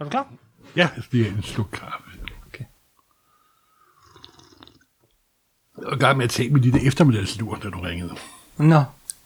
[0.00, 0.26] Er du klar?
[0.76, 2.10] Ja, jeg skal have en sluk kaffe.
[2.46, 2.64] Okay.
[5.78, 8.14] Jeg var i gang med at tage med dit eftermiddagslur, da du ringede.
[8.56, 8.82] Nå,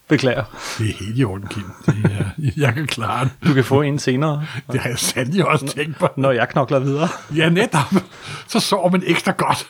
[0.09, 0.45] beklager.
[0.79, 1.65] Det er helt i orden, Kim.
[1.87, 2.31] Det er,
[2.65, 3.33] jeg kan klare det.
[3.49, 6.09] Du kan få en senere, Det har jeg sandelig også tænkt på.
[6.17, 7.09] når jeg knokler videre.
[7.37, 7.95] Ja, netop.
[8.49, 9.69] Så sover man ekstra godt.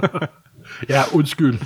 [0.92, 1.58] ja, undskyld.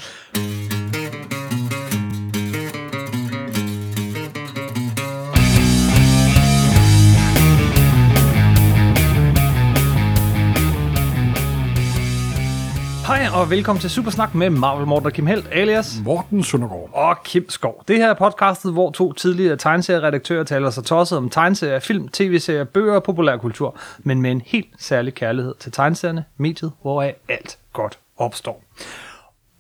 [13.07, 16.91] Hej og velkommen til Supersnak med Marvel Morten og Kim Helt, alias Morten Søndergaard.
[16.93, 17.85] og Kim Skov.
[17.89, 22.65] Det her er podcastet, hvor to tidligere tegneserieredaktører taler sig tosset om tegneserier, film, tv-serier,
[22.65, 27.99] bøger og populærkultur, men med en helt særlig kærlighed til tegneserierne, mediet, hvoraf alt godt
[28.17, 28.63] opstår.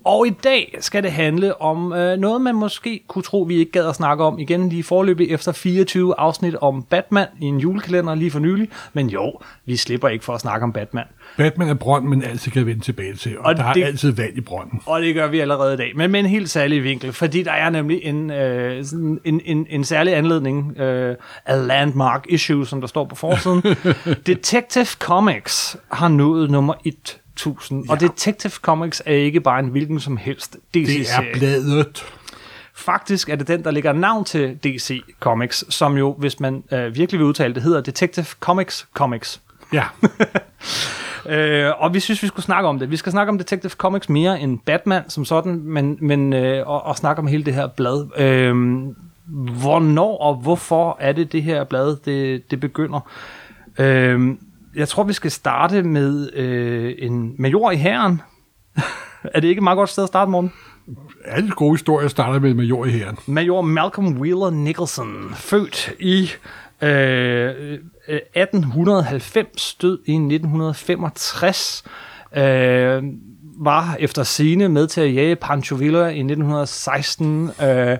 [0.05, 3.73] Og i dag skal det handle om øh, noget, man måske kunne tro, vi ikke
[3.73, 8.15] gad at snakke om igen lige forløbig efter 24 afsnit om Batman i en julekalender
[8.15, 8.69] lige for nylig.
[8.93, 9.33] Men jo,
[9.67, 11.05] vi slipper ikke for at snakke om Batman.
[11.37, 13.39] Batman er brønd, men altid kan vende tilbage til.
[13.39, 14.81] Og, Og der har det- altid vand i brønden.
[14.87, 17.53] Og det gør vi allerede i dag, men med en helt særlig vinkel, fordi der
[17.53, 22.81] er nemlig en, øh, sådan en, en, en særlig anledning, øh, a landmark issue, som
[22.81, 23.62] der står på forsiden.
[24.27, 26.75] Detective Comics har nået nummer
[27.37, 31.33] 1000, og Detective Comics er ikke bare en hvilken som helst Det er DC-serie.
[31.33, 32.05] bladet.
[32.75, 36.95] Faktisk er det den, der lægger navn til DC Comics, som jo, hvis man øh,
[36.97, 39.41] virkelig vil udtale det, hedder Detective Comics Comics.
[39.73, 39.85] Ja,
[41.29, 42.91] Øh, og vi synes, vi skulle snakke om det.
[42.91, 46.83] Vi skal snakke om Detective Comics mere end Batman som sådan, men, men øh, og,
[46.83, 48.07] og snakke om hele det her blad.
[48.19, 48.55] Øh,
[49.61, 53.01] hvornår og hvorfor er det det her blad, det, det begynder?
[53.79, 54.35] Øh,
[54.77, 58.22] jeg tror, vi skal starte med øh, en major i herren.
[59.34, 60.53] er det ikke et meget godt sted at starte, morgen?
[61.25, 63.19] alle gode historier starter med major i herren.
[63.27, 66.31] Major Malcolm Wheeler Nicholson, født i
[66.83, 71.84] øh, øh, 1890, død i 1965,
[72.36, 73.03] øh,
[73.58, 77.50] var efter sine med til at jage Pancho Villa i 1916.
[77.62, 77.98] Øh,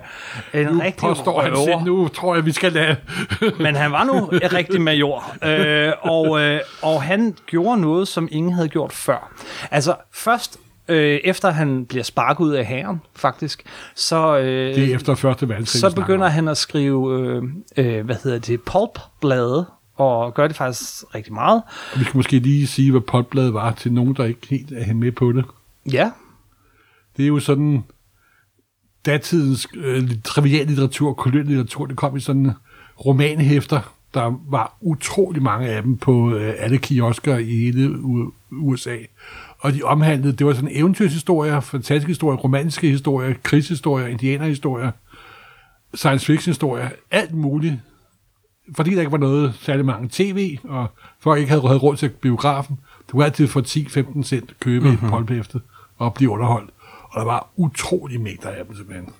[0.53, 2.95] en Nu rigtig påstår han selv, nu tror jeg, vi skal lade...
[3.63, 8.27] Men han var nu en rigtig major, øh, og, øh, og han gjorde noget, som
[8.31, 9.33] ingen havde gjort før.
[9.71, 10.57] Altså først
[10.87, 13.63] øh, efter han bliver sparket ud af hæren, faktisk,
[13.95, 15.79] så, øh, Det er efter første verdenskrig.
[15.79, 17.43] så begynder han at skrive, øh,
[17.77, 19.65] øh, hvad hedder det, pulp-blade,
[19.95, 21.61] og gør det faktisk rigtig meget.
[21.93, 24.93] Og vi skal måske lige sige, hvad potbladet var til nogen, der ikke helt er
[24.93, 25.45] med på det.
[25.91, 26.11] Ja,
[27.17, 27.83] Det er jo sådan
[29.05, 32.51] datidens øh, trivial litteratur, kolonial litteratur, det kom i sådan
[33.05, 33.93] romanhæfter.
[34.13, 37.95] Der var utrolig mange af dem på øh, alle kiosker i hele
[38.51, 38.97] USA.
[39.59, 44.91] Og de omhandlede, det var sådan eventyrshistorier, fantastiske historier, romantiske historier, krigshistorier, indianerhistorier,
[45.93, 47.75] science fiction historier, alt muligt.
[48.75, 50.87] Fordi der ikke var noget særlig mange tv, og
[51.19, 55.05] folk ikke havde, havde råd til biografen, du kunne altid for 10-15 cent købe mm-hmm.
[55.07, 55.61] et polphæfte
[55.97, 56.69] og blive underholdt.
[57.03, 59.13] Og der var utrolig mængder af dem simpelthen.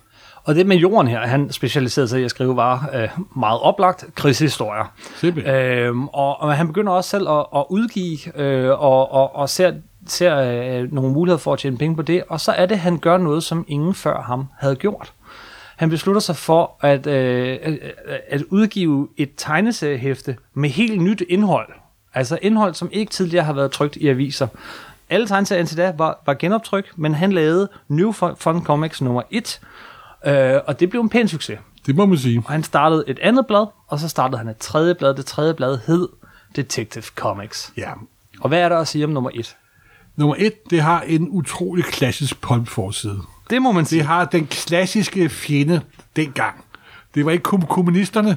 [0.44, 4.04] og det med jorden her, han specialiserede sig i at skrive var øh, meget oplagt
[4.14, 4.92] krigshistorier.
[5.46, 9.72] Øhm, og, og han begynder også selv at, at udgive øh, og, og, og ser,
[10.06, 12.22] ser øh, nogle muligheder for at tjene penge på det.
[12.28, 15.12] Og så er det, han gør noget, som ingen før ham havde gjort.
[15.76, 17.58] Han beslutter sig for at, øh,
[18.28, 21.72] at udgive et tegneseriehæfte med helt nyt indhold.
[22.14, 24.46] Altså indhold, som ikke tidligere har været trygt i aviser.
[25.10, 29.60] Alle tegneserier indtil da var, var genoptryk, men han lavede New Fun Comics nummer 1,
[30.26, 31.58] øh, og det blev en pæn succes.
[31.86, 32.42] Det må man sige.
[32.46, 35.14] Og han startede et andet blad, og så startede han et tredje blad.
[35.14, 36.08] Det tredje blad hed
[36.56, 37.72] Detective Comics.
[37.76, 37.92] Ja.
[38.40, 39.56] Og hvad er der at sige om nummer et?
[40.16, 43.20] Nummer et, det har en utrolig klassisk pulp-forside.
[43.50, 43.98] Det må man sige.
[43.98, 45.80] Det har den klassiske fjende
[46.16, 46.64] dengang.
[47.14, 48.36] Det var ikke kom- kommunisterne.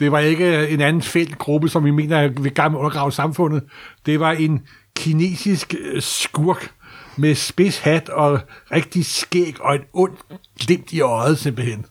[0.00, 3.62] Det var ikke en anden fældt gruppe, som vi mener er med at undergrave samfundet.
[4.06, 4.60] Det var en
[4.96, 6.70] kinesisk øh, skurk
[7.16, 8.40] med spids hat og
[8.72, 10.18] rigtig skæg og et ondt
[10.60, 11.84] glimt i øjet simpelthen.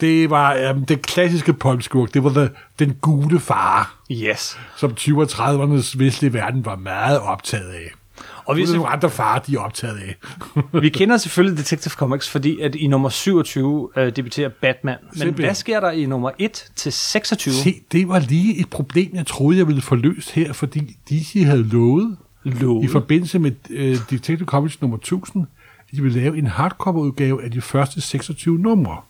[0.00, 2.14] Det var øhm, den klassiske pulp-skurk.
[2.14, 4.58] Det var the, den gule far, Yes.
[4.76, 7.90] som 20'er og 30'ernes vestlige verden var meget optaget af.
[8.46, 10.16] Og vi, er nogle andre farer, de er optaget af.
[10.82, 14.96] vi kender selvfølgelig Detective Comics, fordi at i nummer 27 øh, debuterer Batman.
[15.02, 15.44] Men Simpelthen.
[15.44, 17.54] hvad sker der i nummer 1 til 26?
[17.54, 21.42] Se, det var lige et problem, jeg troede, jeg ville få løst her, fordi DC
[21.44, 22.84] havde lovet Lovet.
[22.84, 25.46] i forbindelse med uh, Detective Comics nummer 1000,
[25.78, 29.00] at de ville lave en hardcover-udgave af de første 26 numre.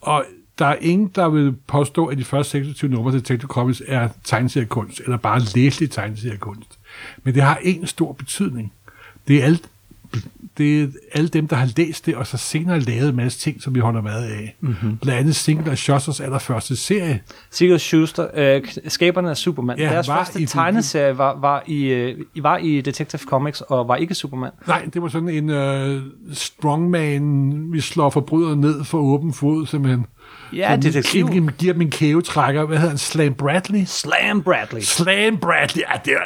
[0.00, 0.24] Og
[0.58, 4.08] der er ingen, der vil påstå, at de første 26 numre til Detective Comics er
[4.24, 6.79] tegneseriekunst, eller bare læselig tegneseriekunst.
[7.24, 8.72] Men det har en stor betydning.
[9.28, 9.68] Det er alt
[10.58, 13.62] det er alle dem, der har læst det, og så senere lavet en masse ting,
[13.62, 14.56] som vi holder meget af.
[14.60, 14.96] Mm-hmm.
[14.96, 17.20] Blandt andet Single og Schusters allerførste serie.
[17.50, 19.78] Sigurd Schuster, øh, skaberne af Superman.
[19.78, 23.96] Ja, Deres første i- tegneserie var, var, i, øh, var i Detective Comics, og var
[23.96, 24.50] ikke Superman.
[24.66, 30.06] Nej, det var sådan en øh, strongman, vi slår forbrydere ned for åben fod, simpelthen.
[30.52, 31.28] Ja, Som detektiv.
[31.28, 32.64] giver- Giver dem en kævetrækker.
[32.66, 32.98] Hvad hedder han?
[32.98, 33.84] Slam Bradley?
[33.86, 34.80] Slam Bradley.
[34.80, 35.82] Slam Bradley.
[35.82, 36.16] Ja, det er,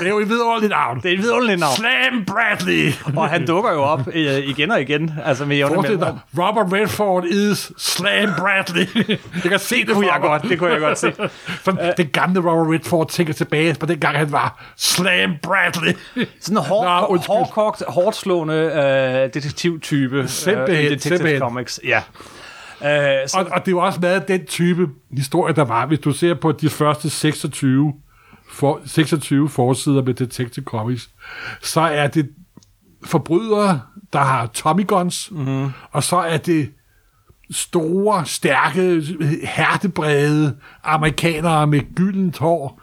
[0.00, 1.00] det er jo et vidunderligt navn.
[1.00, 1.76] Det er et vidunderligt navn.
[1.76, 2.92] Slam Bradley.
[3.16, 7.24] Og han dukker jo op øh, igen og igen, altså med jævne dig, Robert Redford
[7.24, 8.86] is Slam Bradley.
[9.42, 11.12] jeg kan se det, kunne for jeg godt, det kunne jeg godt se.
[11.64, 15.96] Sådan, den gamle Robert Redford tænker tilbage på den gang, han var Slam Bradley.
[16.40, 21.40] Sådan en hård, Nå, hårdkogt, hårdt slående øh, detektivtype øh, Simpelthen, i Detective simpelthen.
[21.40, 21.80] Comics.
[21.84, 21.98] Ja.
[22.84, 25.86] Øh, så, Og, og det var også meget den type historie, der var.
[25.86, 27.92] Hvis du ser på de første 26,
[28.54, 31.10] for, 26 forsider med Detective Comics,
[31.62, 32.30] så er det
[33.04, 33.80] forbrydere,
[34.12, 35.70] der har Tommy Guns, mm-hmm.
[35.92, 36.70] og så er det
[37.50, 39.02] store, stærke,
[39.42, 42.82] hertebrede amerikanere med gyldent hår,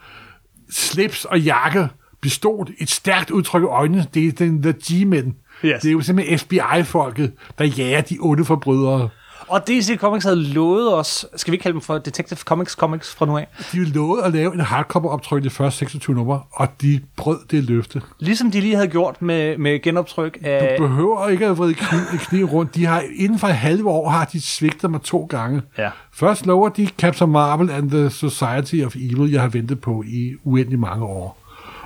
[0.72, 1.88] slips og jakke,
[2.22, 5.36] pistol, et stærkt udtryk i øjnene, det er den The G-men.
[5.66, 5.82] Yes.
[5.82, 9.10] Det er jo simpelthen FBI-folket, der jager de onde forbrydere.
[9.52, 13.16] Og DC Comics havde lovet os, skal vi ikke kalde dem for Detective Comics Comics
[13.16, 16.68] fra nu af, De lovede at lave en hardcover-optryk i de første 26 numre, og
[16.82, 18.02] de brød det løfte.
[18.20, 20.76] ligesom de lige havde gjort med, med genoptryk af...
[20.78, 22.76] Du behøver ikke at vride kniv, kniv rundt.
[22.76, 25.62] De har, inden for et halve år har de svigtet mig to gange.
[25.78, 25.90] Ja.
[26.14, 30.34] Først lover de Captain Marvel and the Society of Evil, jeg har ventet på i
[30.44, 31.38] uendelig mange år.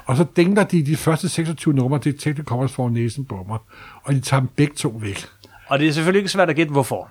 [0.05, 3.57] Og så dænger de de første 26 numre, det Detective Comics får næsen på mig,
[4.03, 5.25] og de tager dem begge to væk.
[5.67, 7.09] Og det er selvfølgelig ikke svært at gætte, hvorfor.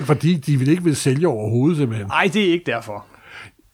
[0.00, 2.06] Fordi de vil ikke vil sælge overhovedet, simpelthen.
[2.06, 3.04] Nej, det er ikke derfor.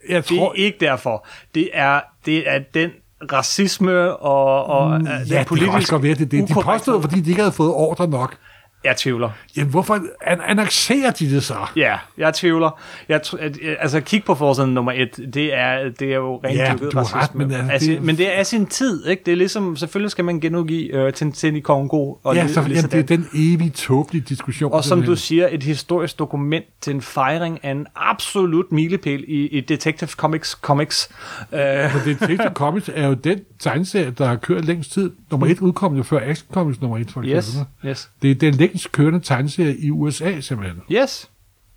[0.08, 1.26] Jeg Det er tror, ikke derfor.
[1.54, 2.90] Det er, det er den
[3.32, 6.48] racisme og, og mm, ja, den det kan politisk også godt være, det det.
[6.48, 8.36] De påstod, fordi de ikke havde fået ordre nok.
[8.84, 9.30] Jeg tvivler.
[9.56, 9.94] Jamen, hvorfor
[10.26, 11.54] an- annoncerer de det så?
[11.76, 12.80] Ja, jeg tvivler.
[13.08, 15.16] Jeg tr- altså, kig på forsiden nummer et.
[15.34, 17.44] Det er, det er jo rent Ja, du har ret, racisme.
[17.46, 19.22] men altså, Af sin- det- men det er sin tid, ikke?
[19.26, 22.14] Det er ligesom, selvfølgelig skal man genudgive øh, Tintin i Kongo.
[22.24, 24.72] Og Ja, så, jamen, det er den evige tåbelige diskussion.
[24.72, 25.16] Og som du simpelthen.
[25.16, 30.50] siger, et historisk dokument til en fejring af en absolut milepæl i, i Detective Comics
[30.50, 31.08] comics.
[31.52, 31.58] Øh,
[31.90, 35.10] For Detective Comics er jo den tegneserie, der har kørt længst tid.
[35.30, 37.90] Nummer et udkom jo før Action Comics nummer et, for yes, eksempel.
[37.90, 40.82] yes, Det er den længst kørende tegneserie i USA, simpelthen.
[40.92, 41.28] yes.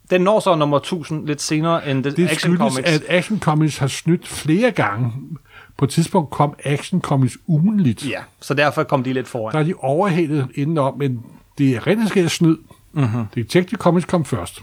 [0.09, 2.89] Den når så nummer 1000 lidt senere end det Det Action skyldes, Comics.
[2.89, 5.11] at Action Comics har snydt flere gange.
[5.77, 8.09] På et tidspunkt kom Action Comics ugenligt.
[8.09, 9.53] Ja, så derfor kom de lidt foran.
[9.53, 11.23] Der er de overhældet indenom, men
[11.57, 12.57] det er rent skært snyd.
[12.91, 13.03] Mhm.
[13.03, 13.25] Mm-hmm.
[13.35, 14.61] Detective Comics kom først.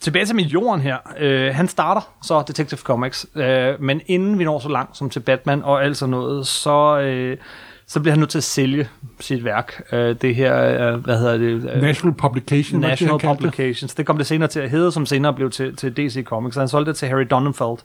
[0.00, 0.96] Tilbage til Millionen her.
[1.18, 5.20] Øh, han starter så Detective Comics, øh, men inden vi når så langt som til
[5.20, 7.36] Batman og alt sådan noget, så, øh,
[7.86, 8.88] så bliver han nødt til at sælge
[9.20, 9.82] sit værk.
[9.92, 11.70] Øh, det her, øh, hvad hedder det?
[11.74, 13.38] Øh, National Publication, var det, National det?
[13.38, 13.94] Publications.
[13.94, 16.56] Det kom det senere til at hedde, som senere blev til, til DC Comics.
[16.56, 17.78] Han solgte det til Harry Donenfeld.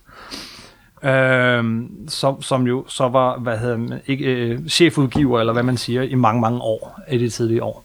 [1.03, 5.77] Øhm, som, som jo så var, hvad hedder han, ikke, øh, chefudgiver, eller hvad man
[5.77, 7.83] siger, i mange, mange år, i de tidlige år.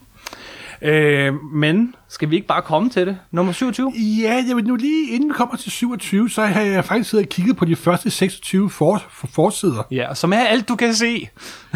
[0.83, 3.19] Øh, men skal vi ikke bare komme til det?
[3.31, 3.93] Nummer 27?
[3.97, 7.27] Ja, jeg vil nu lige inden vi kommer til 27, så har jeg faktisk siddet
[7.27, 9.83] og kigget på de første 26 for, for forsider.
[9.91, 11.29] Ja, som er alt, du kan se.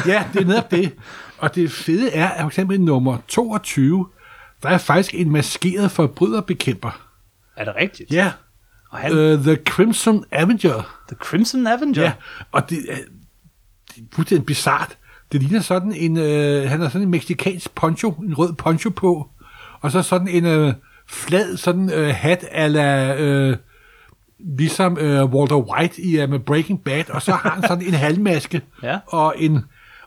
[0.06, 0.92] Ja, det er netop det.
[1.38, 4.06] Og det fede er, at for eksempel nummer 22,
[4.62, 7.00] der er faktisk en maskeret forbryderbekæmper.
[7.56, 8.12] Er det rigtigt?
[8.12, 8.32] Ja,
[8.90, 11.00] Og han, uh, The Crimson Avenger.
[11.08, 12.02] The Crimson Avenger?
[12.02, 12.12] Ja,
[12.52, 12.96] og det er,
[13.88, 14.96] det er fuldstændig bizart.
[15.32, 19.28] Det ligner sådan en, øh, han har sådan en meksikansk poncho, en rød poncho på,
[19.80, 20.72] og så sådan en øh,
[21.08, 23.56] flad sådan øh, hat ala øh,
[24.38, 27.94] ligesom øh, Walter White i uh, med Breaking Bad, og så har han sådan en
[27.94, 28.98] halvmaske Ja.
[29.06, 29.64] og en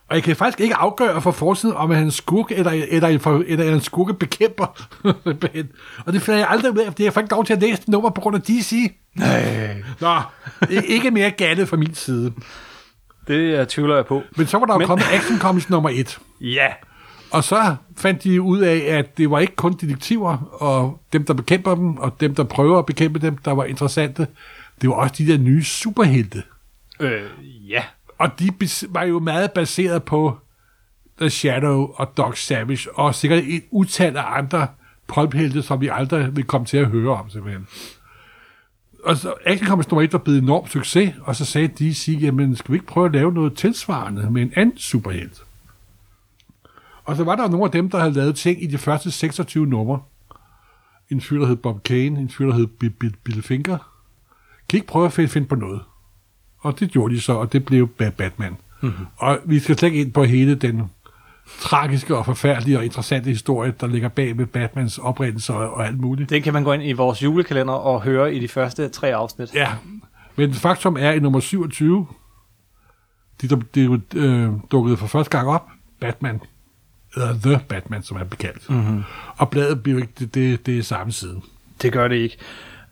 [0.09, 3.07] og jeg kan faktisk ikke afgøre for forsiden, om han er en skurk eller, eller,
[3.07, 4.65] en, eller en skurke bekæmper.
[6.05, 7.91] og det finder jeg aldrig ud af, fordi jeg får ikke lov til at læse
[7.91, 8.93] nummer på grund af DC.
[9.15, 9.75] Nej.
[9.99, 10.19] Nå,
[10.69, 12.33] ikke mere galdet fra min side.
[13.27, 14.23] Det uh, tvivler jeg på.
[14.37, 16.19] Men så var der jo Men- kommet Action Comics nummer et.
[16.41, 16.67] Ja.
[17.31, 21.33] Og så fandt de ud af, at det var ikke kun detektiver, og dem, der
[21.33, 24.27] bekæmper dem, og dem, der prøver at bekæmpe dem, der var interessante.
[24.81, 26.43] Det var også de der nye superhelte.
[26.99, 27.21] Øh,
[27.69, 27.83] ja.
[28.17, 28.49] Og de
[28.89, 30.37] var jo meget baseret på
[31.19, 34.67] The Shadow og Doc Savage, og sikkert et utal af andre
[35.07, 37.67] pulphelte, som vi aldrig vil komme til at høre om, simpelthen.
[39.03, 42.55] Og så Action nummer 1 var blevet en enorm succes, og så sagde DC, jamen
[42.55, 45.43] skal vi ikke prøve at lave noget tilsvarende med en anden superhelt?
[47.03, 49.65] Og så var der nogle af dem, der havde lavet ting i de første 26
[49.65, 50.01] numre.
[51.09, 52.67] En fyr, der hed Bob Kane, en fyr, der hed
[53.23, 53.77] Bill, Finger.
[54.69, 55.81] Kan I ikke prøve at finde, på noget?
[56.59, 58.57] Og det gjorde de så, og det blev Ba- Batman.
[58.81, 59.05] Mm-hmm.
[59.17, 60.81] Og vi skal slet ikke ind på hele den
[61.59, 65.99] tragiske og forfærdelige og interessante historie, der ligger bag ved Batmans oprindelse og, og alt
[65.99, 66.29] muligt.
[66.29, 69.55] Den kan man gå ind i vores julekalender og høre i de første tre afsnit.
[69.55, 69.71] Ja,
[70.35, 72.07] men faktum er, i nummer 27,
[73.41, 75.67] de, de, de øh, dukkede for første gang op,
[75.99, 76.41] Batman,
[77.15, 78.69] eller The Batman, som er bekaldt.
[78.69, 79.03] Mm-hmm.
[79.37, 81.43] Og bladet bliver ikke det, det, det er samme siden.
[81.81, 82.37] Det gør det ikke.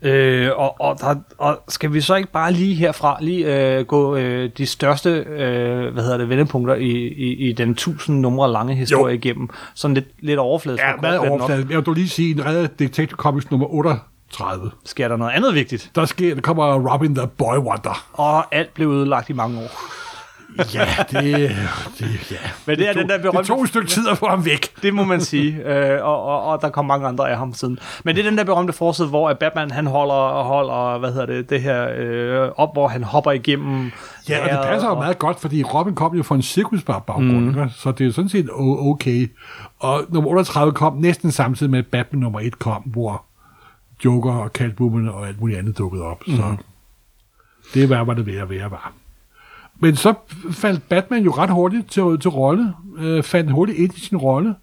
[0.01, 4.15] Øh, og, og, der, og skal vi så ikke bare lige herfra lige øh, gå
[4.15, 8.75] øh, de største øh, hvad hedder det, vendepunkter i, i, i den tusind numre lange
[8.75, 9.19] historie jo.
[9.19, 9.49] igennem?
[9.75, 10.83] Sådan lidt, lidt overfladisk.
[10.83, 11.69] Ja, meget overfladisk.
[11.69, 14.71] Jeg vil dog lige sige, en reddet Detective Comics nummer 38.
[14.85, 15.91] Sker der noget andet vigtigt?
[15.95, 18.07] Der, sker, der kommer Robin the Boy Wonder.
[18.13, 20.00] Og alt blev ødelagt i mange år.
[20.73, 21.51] Ja, det,
[21.99, 22.37] det, ja.
[22.65, 23.37] Men det er det den der berømte...
[23.37, 24.81] Det tog et stykke tid at få ham væk.
[24.81, 27.79] Det må man sige, øh, og, og, og der kom mange andre af ham siden.
[28.03, 31.25] Men det er den der berømte forside, hvor at Batman han holder, holder hvad hedder
[31.25, 33.91] det, det her øh, op, hvor han hopper igennem...
[34.29, 37.45] Ja, og det passer jo meget godt, fordi Robin kom jo fra en cirkusbar baggrund,
[37.45, 37.69] mm.
[37.69, 39.31] så det er jo sådan set okay.
[39.79, 43.25] Og nummer 38 kom næsten samtidig med, at Batman nummer 1 kom, hvor
[44.05, 46.27] Joker og Catwoman og alt muligt andet dukkede op.
[46.27, 46.35] Mm.
[46.35, 46.55] Så
[47.73, 48.93] det var, hvad det ved at være var.
[49.81, 50.13] Men så
[50.51, 54.55] faldt Batman jo ret hurtigt til, til rolle, øh, fandt hurtigt ind i sin rolle,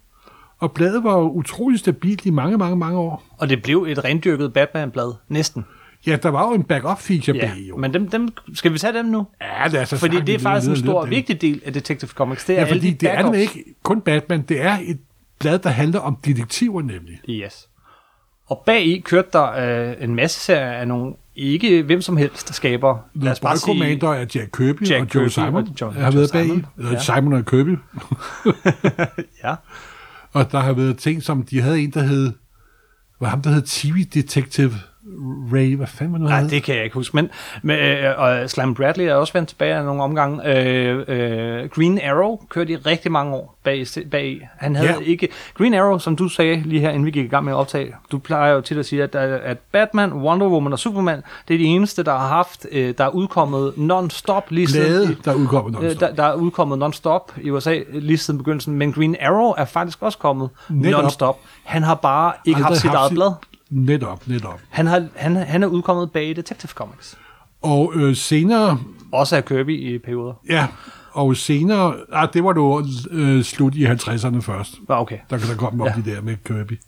[0.59, 3.23] og bladet var jo utrolig stabilt i mange, mange, mange år.
[3.37, 5.65] Og det blev et rendyrket Batman-blad, næsten.
[6.07, 7.77] Ja, der var jo en backup-feature ja, bag, jo.
[7.77, 9.27] men dem, dem, skal vi tage dem nu?
[9.41, 12.09] Ja, det er så Fordi det er faktisk en stor, lidt, vigtig del af Detective
[12.09, 12.45] Comics.
[12.45, 14.99] Det er ja, fordi de det er ikke kun Batman, det er et
[15.39, 17.19] blad, der handler om detektiver nemlig.
[17.29, 17.69] Yes.
[18.45, 19.51] Og bag i kørte der
[19.89, 22.97] øh, en masse serier af nogle ikke hvem som helst, der skaber...
[23.41, 25.55] Bare sige, Commander er Jack Kirby Jack og Joe Kirby Simon.
[25.55, 26.63] Og John, har været bag i.
[26.91, 26.99] Ja.
[26.99, 27.77] Simon og Kirby.
[29.43, 29.55] ja.
[30.33, 32.31] Og der har været ting, som de havde en, der hed...
[33.19, 34.73] Hvad ham, der hed TV Detective
[35.53, 36.29] Ray, hvad fanden var det?
[36.29, 37.15] Nej, det kan jeg ikke huske.
[37.15, 37.29] Men,
[37.61, 40.47] men øh, og Slam Bradley er også vendt tilbage af nogle omgange.
[40.47, 44.49] Øh, øh, Green Arrow kørte i rigtig mange år bag, bag.
[44.57, 45.07] Han havde yeah.
[45.07, 45.27] ikke...
[45.57, 47.95] Green Arrow, som du sagde lige her, inden vi gik i gang med at optage,
[48.11, 51.57] du plejer jo til at sige, at, at Batman, Wonder Woman og Superman, det er
[51.57, 55.17] de eneste, der har haft, øh, der er udkommet non-stop lige Blade, siden...
[55.25, 55.91] der er udkommet non-stop.
[55.91, 59.65] Øh, der, der er udkommet non-stop i USA lige siden begyndelsen, men Green Arrow er
[59.65, 61.39] faktisk også kommet non-stop.
[61.63, 63.31] Han har bare ikke haft sit eget blad.
[63.69, 64.59] Netop, netop.
[64.69, 67.17] Han, har, han, han er udkommet bag Detective Comics.
[67.61, 68.79] Og øh, senere...
[69.11, 70.33] Også af Kirby i perioder.
[70.49, 70.67] Ja,
[71.11, 71.95] og senere...
[72.11, 74.75] Ah, det var du øh, slut i 50'erne først.
[74.89, 75.17] Ah, okay.
[75.29, 75.93] Der, der kom op ja.
[76.05, 76.79] de der med Kirby.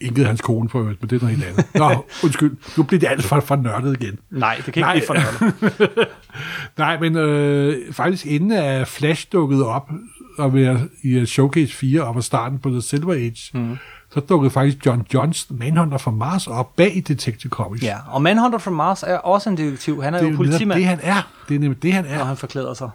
[0.00, 1.74] Ikke hans kone for øvrigt, men det er noget helt andet.
[1.74, 2.56] Nå, undskyld.
[2.76, 4.18] Nu bliver det alt for, for nørdet igen.
[4.30, 4.92] Nej, det kan ikke Nej.
[4.92, 6.08] blive for nørdet.
[6.78, 9.90] Nej, men øh, faktisk inden at Flash dukkede op
[10.38, 13.78] og være i Showcase 4 og var starten på The Silver Age, mm
[14.14, 17.82] så dukkede faktisk John Johns Manhunter fra Mars op bag Detective Comics.
[17.82, 20.02] Ja, og Manhunter fra Mars er også en detektiv.
[20.02, 20.78] Han er det er jo politimand.
[20.78, 21.30] Det han er.
[21.48, 22.18] Det er nemlig det, han er.
[22.18, 22.90] Når han forklæder sig.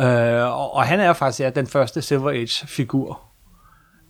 [0.00, 3.20] Øh, og, og han er faktisk ja, den første Silver Age-figur.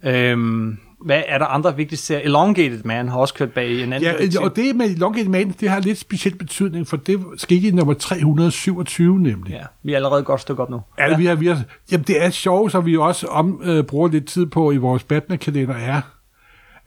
[0.03, 2.25] Øhm, hvad er der andre vigtige serier?
[2.25, 4.31] Elongated Man har også kørt bag en anden.
[4.33, 7.71] Ja, og det med Elongated Man, det har lidt speciel betydning, for det skete i
[7.71, 9.53] nummer 327 nemlig.
[9.53, 10.81] Ja, vi er allerede godt stykke op nu.
[10.99, 11.17] Ja, ja.
[11.17, 11.57] Vi er, vi er,
[11.93, 15.05] jamen det er sjovt, så vi også om, øh, bruger lidt tid på i vores
[15.05, 16.01] Batman-kalender, er,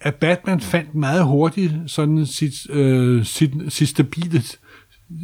[0.01, 4.41] at Batman fandt meget hurtigt sådan sit, øh, sit, sit stabile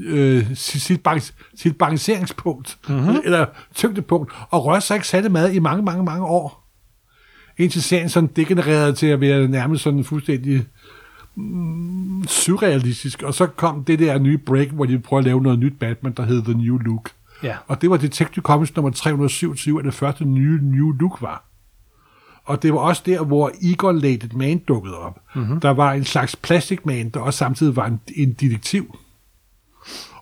[0.05, 3.21] øh, sit, sit, balans, sit balanceringspunkt, mm-hmm.
[3.23, 6.66] eller tyngdepunkt, og rørte sig ikke særlig meget i mange, mange, mange år
[7.57, 10.65] indtil serien sådan degenererede til at være nærmest sådan fuldstændig
[11.35, 13.23] mm, surrealistisk.
[13.23, 16.11] Og så kom det der nye break, hvor de prøver at lave noget nyt Batman,
[16.11, 17.11] der hed The New Look.
[17.43, 17.55] Ja.
[17.67, 21.43] Og det var Detective Comics nummer 327, at det første nye New Look var.
[22.45, 25.19] Og det var også der, hvor Eagle Lated Man dukkede op.
[25.35, 25.59] Mm-hmm.
[25.59, 28.97] Der var en slags Plastic Man, der også samtidig var en, en detektiv.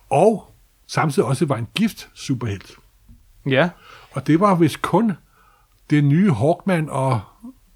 [0.09, 0.51] Og
[0.87, 2.71] samtidig også var en gift superhelt.
[3.49, 3.69] Ja.
[4.11, 5.11] Og det var vist kun
[5.89, 7.21] det nye Hawkman, og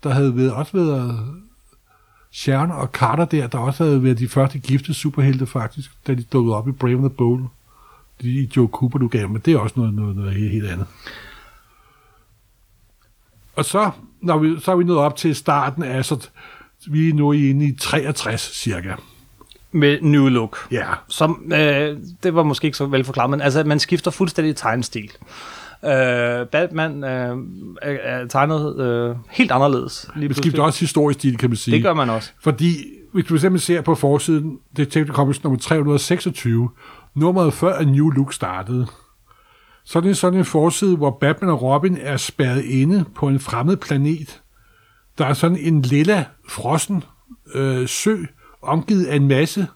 [0.03, 1.19] der havde været, også været
[2.31, 6.23] Sharon og Carter der, der også havde været de første gifte superhelte faktisk, da de
[6.23, 7.45] dukkede op i Brave the Bold.
[8.21, 10.67] De i Joe Cooper, du gav, men det er også noget, noget, noget helt, helt
[10.67, 10.87] andet.
[13.55, 16.29] Og så, når vi, så er vi nået op til starten af, så
[16.87, 18.93] vi er nu inde i 63 cirka.
[19.71, 20.67] Med New Look.
[20.71, 20.85] Ja.
[21.07, 25.11] Som, øh, det var måske ikke så velforklaret, men altså, man skifter fuldstændig tegnstil.
[25.85, 27.37] Øh, Batman øh,
[27.81, 30.09] er, er tegnet øh, helt anderledes.
[30.15, 31.75] Lige det skifter også historisk stil, kan man sige.
[31.75, 32.31] Det gør man også.
[32.41, 32.75] Fordi,
[33.13, 36.69] hvis du simpelthen ser på forsiden, Detective Comics nummer 326,
[37.15, 38.87] nummeret før at New Look startede,
[39.85, 43.39] så er det sådan en forside, hvor Batman og Robin er spærret inde på en
[43.39, 44.41] fremmed planet.
[45.17, 47.03] Der er sådan en lilla, frossen
[47.53, 48.15] øh, sø,
[48.61, 49.67] omgivet af en masse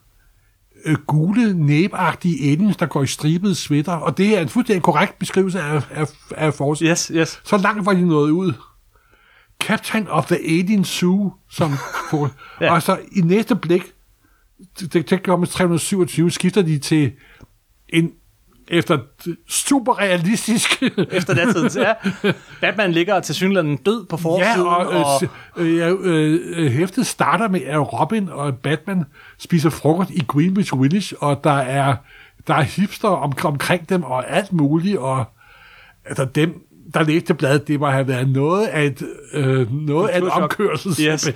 [0.85, 5.19] øh, gule, næbagtige aliens, der går i stribede sweater, og det er en fuldstændig korrekt
[5.19, 6.91] beskrivelse af, af, af forsiden.
[6.91, 7.41] Yes, yes.
[7.43, 8.53] Så langt var de nået ud.
[9.59, 11.71] Captain of the Alien Zoo, som
[12.13, 12.27] ja.
[12.61, 12.73] Ja.
[12.73, 13.93] og så i næste blik,
[14.79, 17.11] det det kommer 327, skifter de til
[17.89, 18.11] en
[18.67, 18.97] efter
[19.49, 21.93] super realistisk Efter datidens, ja.
[22.61, 24.65] Batman ligger til synligheden død på forsiden.
[24.65, 25.21] Ja, og, og,
[25.57, 29.05] øh, øh, ja, øh, øh, hæftet starter med, at Robin og Batman
[29.39, 31.95] spiser frokost i Greenwich Village, og der er,
[32.47, 35.25] der er hipster om, omkring dem, og alt muligt, og
[36.05, 36.61] altså dem,
[36.93, 41.05] der læste bladet, det må have været noget af et, øh, noget af et omkørsel.
[41.05, 41.29] Yes.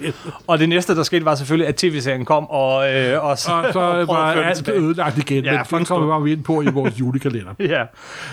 [0.48, 3.52] Og det næste, der skete, var selvfølgelig, at tv-serien kom, og, øh, og, Og så
[3.76, 7.52] og var alt ødelagt igen, Ja, men det kommer vi ind på i vores julekalender.
[7.60, 7.84] Ja.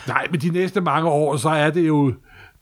[0.09, 2.13] Nej, men de næste mange år, så er det jo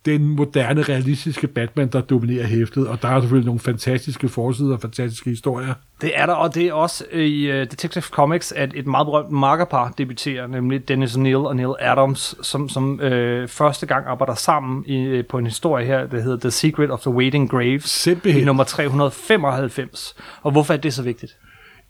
[0.05, 4.81] den moderne, realistiske Batman, der dominerer hæftet, og der er selvfølgelig nogle fantastiske forsider og
[4.81, 5.75] fantastiske historier.
[6.01, 9.31] Det er der, og det er også i uh, Detective Comics, at et meget berømt
[9.31, 14.85] markerpar debuterer, nemlig Dennis O'Neill og Neil Adams, som, som øh, første gang arbejder sammen
[14.87, 18.43] i, øh, på en historie her, der hedder The Secret of the Waiting Graves, Simpelthen.
[18.43, 20.15] i nummer 395.
[20.43, 21.37] Og hvorfor er det så vigtigt?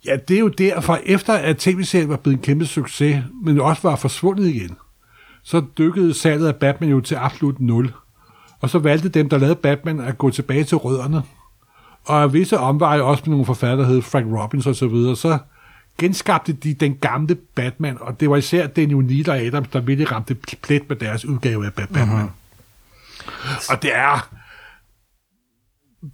[0.06, 3.88] Ja, det er jo derfor, efter at tv-serien var blevet en kæmpe succes, men også
[3.88, 4.76] var forsvundet igen,
[5.44, 7.92] så dykkede salget af Batman jo til absolut nul.
[8.62, 11.22] Og så valgte dem, der lavede Batman, at gå tilbage til rødderne.
[12.04, 15.16] Og af visse omveje også med nogle forfattere, der hed Frank Robbins og så videre,
[15.16, 15.38] så
[15.98, 20.12] genskabte de den gamle Batman, og det var især Daniel O'Neill og Adams, der virkelig
[20.12, 22.08] ramte plet med deres udgave af Batman.
[22.08, 23.72] Uh-huh.
[23.72, 24.28] Og det er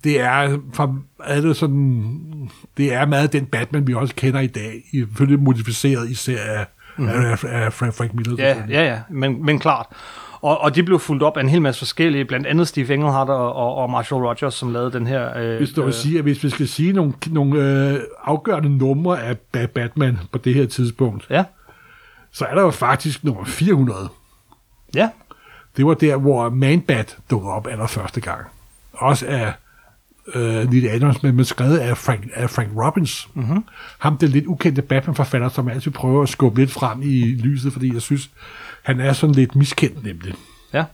[0.04, 4.46] det er, for, er det sådan, det er meget den Batman, vi også kender i
[4.46, 6.66] dag, ifølge modificeret især af,
[6.98, 7.08] mm.
[7.08, 8.34] af, af Frank, Miller.
[8.38, 8.74] Ja, selvfølgelig.
[8.74, 9.86] ja, ja, men, men klart.
[10.40, 13.28] Og, og de blev fuldt op af en hel masse forskellige, blandt andet Steve Englehart
[13.28, 15.38] og, og, og Marshall Rogers, som lavede den her...
[15.38, 19.22] Øh, Hvis, du vil sige, at hvis vi skal sige nogle, nogle øh, afgørende numre
[19.22, 21.44] af Ba- Batman på det her tidspunkt, Ja,
[22.32, 24.08] så er der jo faktisk nummer 400.
[24.94, 25.08] ja,
[25.76, 28.40] Det var der, hvor Man-Bat dukkede op allerførste gang.
[28.92, 29.52] Også af
[30.34, 33.28] øh, Neil Adams, men skrevet af Frank, af Frank Robbins.
[33.34, 33.64] Mm-hmm.
[33.98, 37.94] Ham, den lidt ukendte Batman-forfatter, som altid prøver at skubbe lidt frem i lyset, fordi
[37.94, 38.30] jeg synes,
[38.88, 40.34] han er sådan lidt miskendt nemlig.
[40.72, 40.84] ja.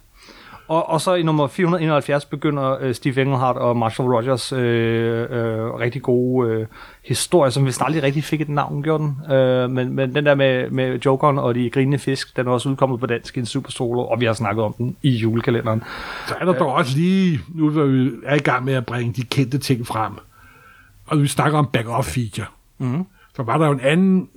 [0.69, 5.75] Og, og så i nummer 471 begynder øh, Steve Englehart og Marshall Rogers øh, øh,
[5.75, 6.67] rigtig gode øh,
[7.05, 9.35] historier, som vist aldrig rigtig fik et navn, gjorde den.
[9.35, 12.69] Øh, men, men den der med, med Jokeren og de grinende fisk, den er også
[12.69, 15.83] udkommet på dansk i en super solo, og vi har snakket om den i julekalenderen.
[16.29, 19.13] Så er der dog også lige, nu hvor vi er i gang med at bringe
[19.13, 20.13] de kendte ting frem,
[21.07, 22.47] og vi snakker om back-off feature,
[22.79, 23.05] mm-hmm.
[23.37, 24.29] så var der jo en anden,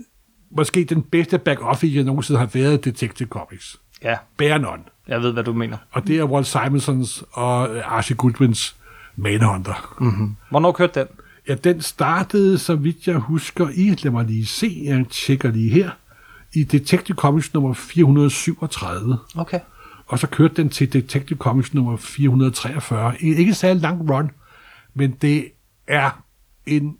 [0.51, 3.77] måske den bedste back-off feature, der nogensinde har været Detective Comics.
[4.03, 4.83] Ja, Bare none.
[5.07, 5.77] jeg ved, hvad du mener.
[5.91, 8.75] Og det er Walt Simonsons og øh, Archie Goodwins
[9.15, 9.95] Manhunter.
[9.99, 10.35] Mm.
[10.49, 11.07] Hvornår kørte den?
[11.47, 15.69] Ja, den startede, så vidt jeg husker, i, lad mig lige se, jeg tjekker lige
[15.69, 15.89] her,
[16.53, 19.17] i Detective Comics nummer 437.
[19.35, 19.59] Okay.
[20.07, 23.23] Og så kørte den til Detective Comics nummer 443.
[23.23, 24.31] En ikke særlig lang run,
[24.93, 25.51] men det
[25.87, 26.23] er
[26.65, 26.97] en,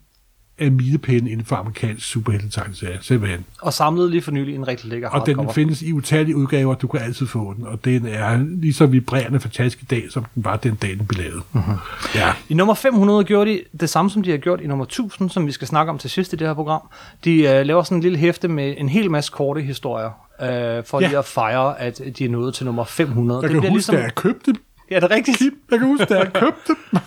[0.66, 3.44] en milepæl inden for amerikansk superheltetegneserie, simpelthen.
[3.62, 6.86] Og samlede lige for nylig en rigtig lækker Og den findes i utallige udgaver, du
[6.88, 10.44] kan altid få den, og den er lige så vibrerende fantastisk i dag, som den
[10.44, 11.42] var den dag, den blev lavet.
[11.54, 12.18] Uh-huh.
[12.18, 12.32] Ja.
[12.48, 15.46] I nummer 500 gjorde de det samme, som de har gjort i nummer 1000, som
[15.46, 16.80] vi skal snakke om til sidst i det her program.
[17.24, 21.00] De uh, laver sådan en lille hæfte med en hel masse korte historier, uh, for
[21.00, 21.06] Ja.
[21.08, 23.40] lige at fejre, at de er nået til nummer 500.
[23.42, 23.94] Jeg kan huske, ligesom...
[23.94, 24.62] da jeg købte dem.
[24.90, 25.42] Ja, det er rigtigt.
[25.70, 26.98] Jeg kan huske, da jeg købte dem.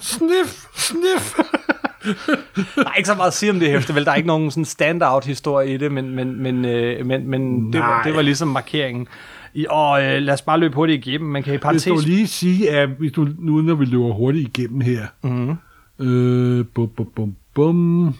[0.00, 1.38] sniff, sniff.
[2.04, 4.04] Der er ikke så meget at sige om det hæfte, vel?
[4.04, 7.80] Der er ikke nogen sådan standout-historie i det, men, men, men, øh, men, men det,
[7.80, 9.06] var, det var ligesom markeringen.
[9.54, 11.30] I, og øh, lad os bare løbe hurtigt igennem.
[11.30, 11.84] Man kan i Hvis parentes...
[11.84, 15.54] du lige sige, at hvis du, nu når vi løber hurtigt igennem her, Mhm.
[16.06, 18.14] øh, bum, bum, bum, bum.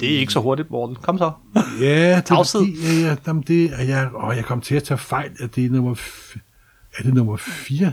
[0.00, 0.96] Det er ikke så hurtigt, Morten.
[0.96, 1.32] Kom så.
[1.80, 4.82] Ja, det er fordi, ja, ja, jamen, det, er jeg, åh, jeg kom til at
[4.84, 6.38] tage fejl, at det er nummer, f-
[6.98, 7.92] er det nummer 4?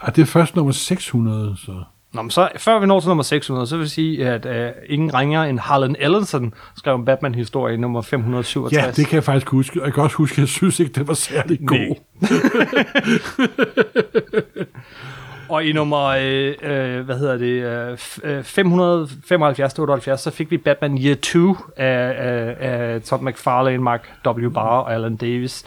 [0.00, 1.84] Ah, det er først nummer 600, så...
[2.14, 4.70] Nå, men så, før vi når til nummer 600, så vil jeg sige, at øh,
[4.88, 8.84] ingen ringer end Harlan Ellison skrev en Batman-historie i nummer 567.
[8.86, 10.92] Ja, det kan jeg faktisk huske, og jeg kan også huske, at jeg synes ikke,
[10.92, 11.96] det var særlig god.
[15.48, 20.56] Og i nummer, øh, øh, hvad hedder det, øh, f- øh, 575-78, så fik vi
[20.56, 24.48] Batman Year 2 af, af, af Todd McFarlane, Mark W.
[24.50, 25.64] Barr og Alan Davis.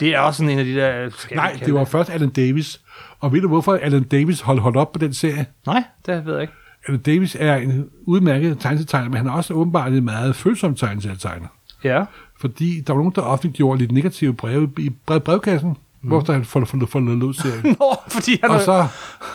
[0.00, 1.04] Det er også sådan en af de der...
[1.30, 2.80] vi Nej, det var først Alan Davis.
[3.20, 5.46] Og ved du, hvorfor Alan Davis holdt, holdt op på den serie?
[5.66, 6.54] Nej, det ved jeg ikke.
[6.88, 11.46] Alan Davis er en udmærket tegnetegner, men han er også åbenbart en meget følsom tegnetegner.
[11.84, 12.04] Ja.
[12.40, 16.08] Fordi der var nogen, der offentliggjorde lidt negative breve i brev, brevkassen, mm.
[16.08, 17.76] hvorfor han for, for, for serien.
[17.80, 18.86] Nå, fordi han og så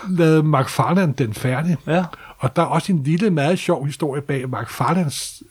[0.09, 1.77] lavede Mark Farland den færdig.
[1.87, 2.05] Ja.
[2.37, 5.43] Og der er også en lille, meget sjov historie bag Mark Farlands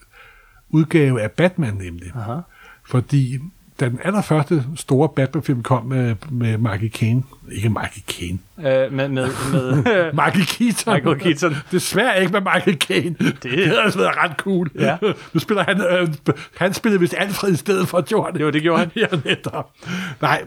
[0.71, 2.12] udgave af Batman nemlig.
[2.16, 2.40] Aha.
[2.87, 3.38] Fordi
[3.81, 9.09] da den allerførste store Batman-film kom med, med Michael Caine, ikke Michael Caine, Øh, med,
[9.09, 9.09] med,
[9.53, 10.95] med Michael Keaton.
[10.95, 11.57] Michael Keaton.
[11.73, 13.17] Desværre ikke med Michael Caine.
[13.19, 14.71] Det, det havde altså været ret cool.
[14.75, 14.97] Ja.
[15.35, 16.09] Nu spiller han, øh,
[16.57, 18.91] han spillede vist Alfred i stedet for, gjorde han Jo, det gjorde han.
[19.03, 19.71] ja, netop.
[20.21, 20.43] Nej,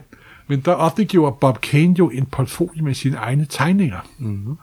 [0.46, 3.98] men der offentliggjorde Bob Kane jo en portfolio med sine egne tegninger.
[4.18, 4.56] Mm-hmm.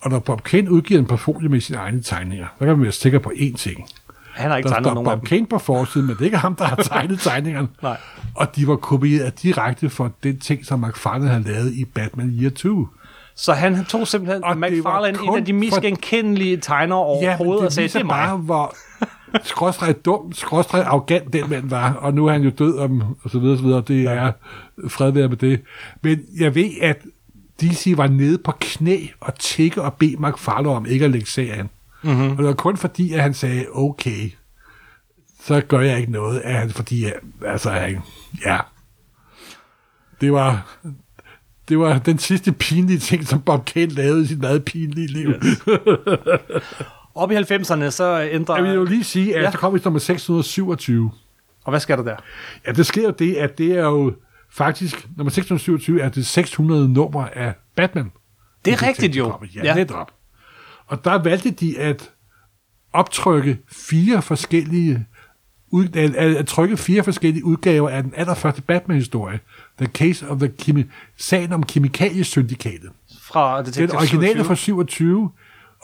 [0.00, 2.92] Og når Bob Kane udgiver en portfolio med sine egne tegninger, så kan man være
[2.92, 3.88] sikker på én ting.
[4.34, 5.26] Han har ikke Der tegnet står nogen af Bob dem.
[5.26, 7.68] Kane på forsiden, men det er ikke ham, der har tegnet tegningerne.
[7.82, 7.96] Nej.
[8.34, 12.50] Og de var kopieret direkte for den ting, som McFarlane havde lavet i Batman Year
[12.50, 12.88] 2.
[13.36, 17.66] Så han tog simpelthen Og McFarlane, en af de mest for- genkendelige tegnere overhovedet, det
[17.66, 18.44] og sagde, det er bare, mig.
[18.44, 18.74] hvor
[19.42, 23.30] skråstrej dum, skråstrej arrogant den mand var, og nu er han jo død om, og
[23.30, 24.32] så videre, så videre, det er
[24.88, 25.60] fred være med det.
[26.02, 26.98] Men jeg ved, at
[27.60, 31.70] DC var nede på knæ og tække og bede McFarlane om ikke at lægge serien.
[32.04, 32.30] Mm-hmm.
[32.30, 34.30] Og det var kun fordi, at han sagde, okay,
[35.42, 37.04] så gør jeg ikke noget, at han, fordi,
[37.46, 38.00] altså, han,
[38.44, 38.58] ja,
[40.20, 40.76] det var,
[41.68, 45.28] det var den sidste pinlige ting, som Bob Kane lavede i sit meget pinlige liv.
[45.30, 45.60] Yes.
[47.14, 48.54] Op i 90'erne, så ændrer...
[48.56, 49.50] Jeg vil jo lige sige, at Ja.
[49.50, 51.10] så kom vi nummer 627.
[51.64, 52.16] Og hvad sker der der?
[52.66, 54.14] Ja, det sker jo det, at det er jo
[54.50, 58.12] faktisk, nummer 627 er det 600 nummer af Batman.
[58.64, 59.32] Det er rigtigt jo.
[59.54, 59.60] Ja.
[59.64, 60.10] ja, netop.
[60.86, 62.10] Og der valgte de at
[62.92, 65.06] optrykke fire forskellige
[65.70, 69.40] ud, at, at, at trykke fire forskellige udgaver af den allerførste Batman-historie.
[69.78, 72.90] The Case of the Chemi- Sagen om Kemikaliesyndikatet.
[73.22, 74.44] Fra Den Detective originale 27?
[74.44, 75.30] fra 27,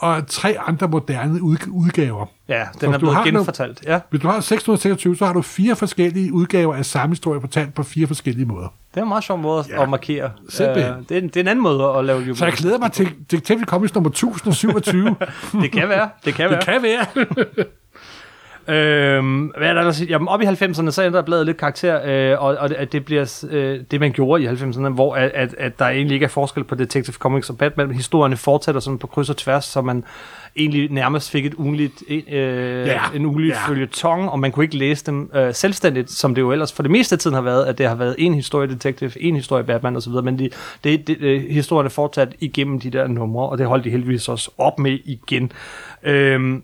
[0.01, 2.25] og tre andre moderne ud- udgaver.
[2.49, 3.83] Ja, Så den er blevet genfortalt.
[3.87, 7.73] Ja, Hvis du har 626, så har du fire forskellige udgaver af samme historie fortalt
[7.73, 8.67] på fire forskellige måder.
[8.93, 9.83] det er en meget sjov måde Ja.
[9.83, 10.29] at markere.
[10.49, 10.93] Simpelthen.
[10.93, 12.35] Øh, det, er, en- det er en anden måde at lave jubilæum.
[12.35, 15.15] Så jeg glæder mig til Detective Comics nummer 1027.
[15.61, 16.09] Det kan være.
[16.25, 16.59] Det kan være.
[16.59, 17.05] det kan være.
[18.67, 20.01] Øhm, hvad er der ellers?
[20.09, 23.45] Jamen, op i 90'erne, så ændrer bladet lidt karakter, øh, og, og at det bliver
[23.49, 26.63] øh, det, man gjorde i 90'erne, hvor at, at, at der egentlig ikke er forskel
[26.63, 27.87] på Detective Comics og Batman.
[27.87, 30.03] men Historierne fortsætter sådan på kryds og tværs, så man
[30.55, 32.21] egentlig nærmest fik et ugenligt, øh,
[32.87, 33.67] Ja, en ugelig ja.
[33.67, 36.91] følgetong, og man kunne ikke læse dem øh, selvstændigt, som det jo ellers for det
[36.91, 39.95] meste af tiden har været, at det har været en historie Detective, en historie Batman
[39.95, 40.49] osv., men de,
[40.83, 44.29] det, det, øh, historierne er fortsat igennem de der numre, og det holdt de heldigvis
[44.29, 45.51] også op med igen.
[46.03, 46.63] Øhm,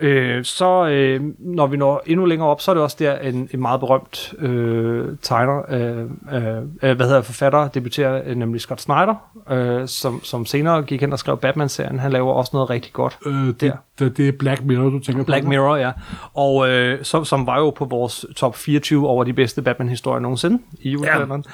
[0.00, 3.48] Øh, så øh, når vi når endnu længere op, så er det også der en,
[3.54, 5.98] en meget berømt øh, tegner, øh,
[6.32, 9.14] øh, øh, hvad hedder forfatter, debuterer øh, nemlig Scott Snyder,
[9.50, 11.98] øh, som, som senere gik hen og skrev Batman-serien.
[11.98, 13.18] Han laver også noget rigtig godt.
[13.26, 13.72] øh, det, Der.
[13.98, 15.48] det, det, er Black Mirror, du tænker Black på.
[15.48, 15.92] Mirror, ja.
[16.34, 20.62] Og øh, som, som var jo på vores top 24 over de bedste Batman-historier nogensinde
[20.80, 21.44] i julekalenderen.
[21.48, 21.50] Ja.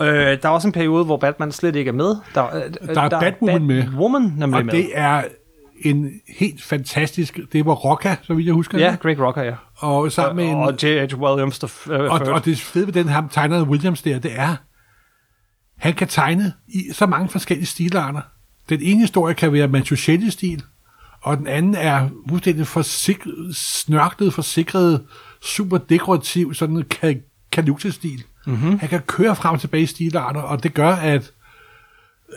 [0.00, 2.16] Øh, der er også en periode, hvor Batman slet ikke er med.
[2.34, 3.82] Der, øh, Der er Batwoman med.
[3.82, 4.72] Batwoman nemlig Og med.
[4.72, 5.22] det er
[5.84, 7.38] en helt fantastisk...
[7.52, 8.78] Det var Rocca, så vidt jeg husker.
[8.78, 8.96] ja.
[9.02, 9.54] Greg Rocker, ja.
[9.76, 10.62] Og sammen med en...
[10.62, 11.18] Og J.H.
[11.22, 14.30] Williams, der f- øh, Og, og det fede ved den her tegnede Williams der, det
[14.34, 14.56] er,
[15.78, 18.20] han kan tegne i så mange forskellige stilarter.
[18.68, 20.62] Den ene historie kan være Manchuchetti-stil,
[21.22, 25.04] og den anden er fuldstændig forsik- snørklet, forsikret,
[25.42, 28.22] super dekorativ, sådan en ka- kanutsestil.
[28.46, 28.54] Mhm.
[28.56, 28.78] Mm-hmm.
[28.78, 31.32] Han kan køre frem og tilbage i stilarter, og det gør, at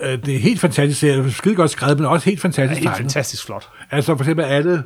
[0.01, 1.01] øh, det er helt fantastisk.
[1.01, 2.97] Det er skide godt skrevet, men også helt fantastisk helt tegnet.
[2.97, 3.69] fantastisk flot.
[3.91, 4.83] Altså for eksempel alle,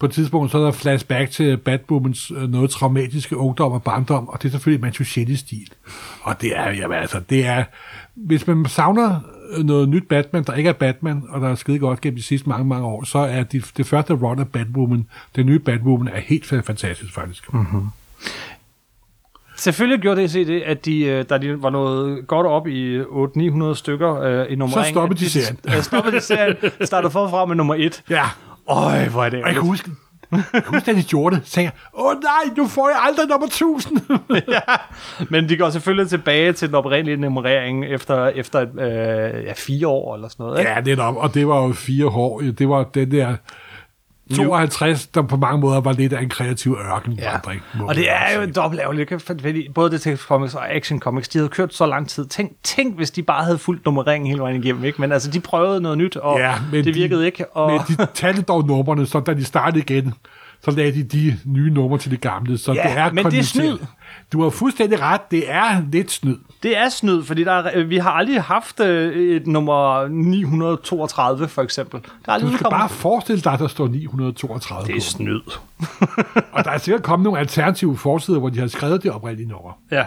[0.00, 4.28] på et tidspunkt, så er der flashback til Batwoomans øh, noget traumatiske ungdom og barndom,
[4.28, 5.68] og det er selvfølgelig Manchuchetti-stil.
[6.22, 7.64] Og det er, jamen altså, det er,
[8.14, 9.20] hvis man savner
[9.56, 12.22] øh, noget nyt Batman, der ikke er Batman, og der er skide godt gennem de
[12.22, 16.08] sidste mange, mange år, så er de, det første run af Batwoman, den nye Batwoman,
[16.14, 17.54] er helt fa- fantastisk faktisk.
[17.54, 17.66] Mm.
[19.62, 23.74] Selvfølgelig gjorde DC det, at de, øh, da de var noget godt op i 800-900
[23.74, 25.58] stykker øh, i nummer Så stoppede de serien.
[25.76, 28.02] Øh, stoppede de serien, startede forfra med nummer 1.
[28.10, 28.24] Ja,
[28.68, 29.90] Øj, hvor er det og jeg kan huske,
[30.32, 33.28] jeg kan huske, da de gjorde det, sagde jeg, åh nej, nu får jeg aldrig
[33.28, 34.00] nummer 1000.
[35.32, 40.14] Men de går selvfølgelig tilbage til den oprindelige nummerering efter, efter øh, ja, fire år
[40.14, 40.58] eller sådan noget.
[40.58, 40.70] Ikke?
[40.70, 41.16] Ja, netop.
[41.16, 42.40] Og det var jo fire år.
[42.40, 43.36] Det var den der
[44.36, 47.62] 52, der på mange måder var lidt af en kreativ ørkenvandring.
[47.74, 51.28] må Og det er jo en dobbelt ærgerligt, fordi både Detective Comics og Action Comics,
[51.28, 52.26] de havde kørt så lang tid.
[52.26, 55.00] Tænk, tænk hvis de bare havde fulgt nummereringen hele vejen igennem, ikke?
[55.00, 57.56] Men altså, de prøvede noget nyt, og Ja, men det virkede de, ikke.
[57.56, 57.70] Og...
[57.72, 60.14] Men de talte dog numrene, så da de startede igen,
[60.64, 62.58] så lagde de de nye numre til de gamle.
[62.58, 63.78] Så Ja, det er men det er snyd.
[64.32, 65.30] Du har fuldstændig ret.
[65.30, 66.36] Det er lidt snyd.
[66.62, 71.48] Det er snyd, fordi der er, øh, vi har aldrig haft øh, et nummer 932,
[71.48, 72.00] for eksempel.
[72.26, 75.40] Der er Du skal bare forestille dig, at der står 932 Det er snyd.
[76.52, 79.78] Og der er sikkert kommet nogle alternative forsider, hvor de har skrevet det oprindelige nummer.
[79.90, 80.04] Ja.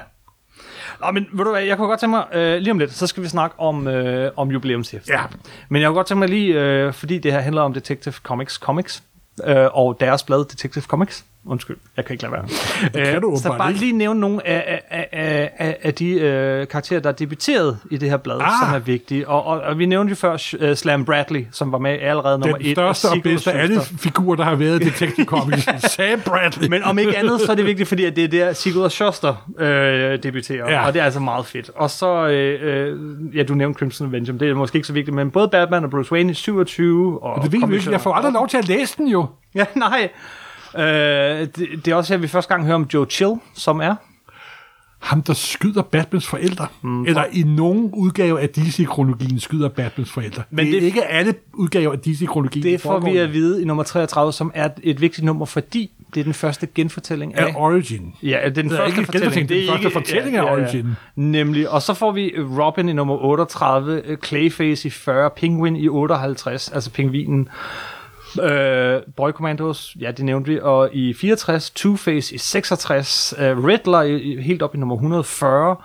[1.01, 3.07] Nå, men ved du hvad, jeg kunne godt tænke mig, øh, lige om lidt, så
[3.07, 5.09] skal vi snakke om, øh, om jubilæumshæftet.
[5.09, 5.21] Ja.
[5.69, 8.53] Men jeg kunne godt tænke mig lige, øh, fordi det her handler om Detective Comics
[8.53, 9.03] Comics,
[9.43, 11.25] øh, og deres blad Detective Comics.
[11.47, 12.45] Undskyld, jeg kan ikke lade være.
[13.13, 13.79] kan du Øh, så bare ikke.
[13.79, 17.97] lige nævne nogle af, af, af, af, af de øh, karakterer, der er debuteret i
[17.97, 18.51] det her blad, Ah.
[18.65, 19.27] som er vigtige.
[19.27, 22.57] Og, og, og vi nævnte jo før uh, Slam Bradley, som var med allerede nummer
[22.57, 22.71] Den et.
[22.71, 25.63] største og bedste af alle figurer, der har været i Detective Comics.
[25.93, 26.67] Sam Bradley.
[26.69, 28.91] Men om ikke andet, så er det vigtigt, fordi at det er der Sigurd og
[28.91, 30.87] Schuster øh, debuterer, Ja.
[30.87, 31.69] og det er altså meget fedt.
[31.75, 35.15] Og så, øh, øh, ja, du nævnte Crimson Avenger, det er måske ikke så vigtigt,
[35.15, 37.43] men både Batman og Bruce Wayne i 27, og...
[37.43, 37.91] det ved vi ikke.
[37.91, 39.25] Jeg får aldrig lov til at læse den jo.
[39.55, 40.09] Ja, nej.
[40.77, 40.83] Øh,
[41.39, 43.95] det, det er også her, vi første gang hører om Joe Chill, som er...
[44.99, 46.67] Ham, der skyder Batmans forældre.
[46.81, 50.43] Mm, Eller i nogen udgave af DC-kronologien skyder Batmans forældre.
[50.49, 52.63] Men Men det er det- ikke alle udgaver af DC-kronologien.
[52.63, 56.19] Det får vi at vide i nummer 33, som er et vigtigt nummer, fordi det
[56.19, 57.45] er den første genfortælling af...
[57.45, 58.13] af Origin.
[58.23, 59.33] Ja, den Det er første ikke fortælling.
[59.33, 60.87] genfortælling, den første fortælling af Origin.
[61.15, 61.69] Nemlig.
[61.69, 66.69] Og så får vi Robin i nummer 38, øh, Clayface i 40, Penguin i 58,
[66.71, 67.49] altså pingvinen.
[68.43, 74.01] Øh, Boy Commandos, ja, det nævnte vi, og i 64, Two-Face i 66, øh, Riddler
[74.01, 75.75] i, i, helt op i nummer 140.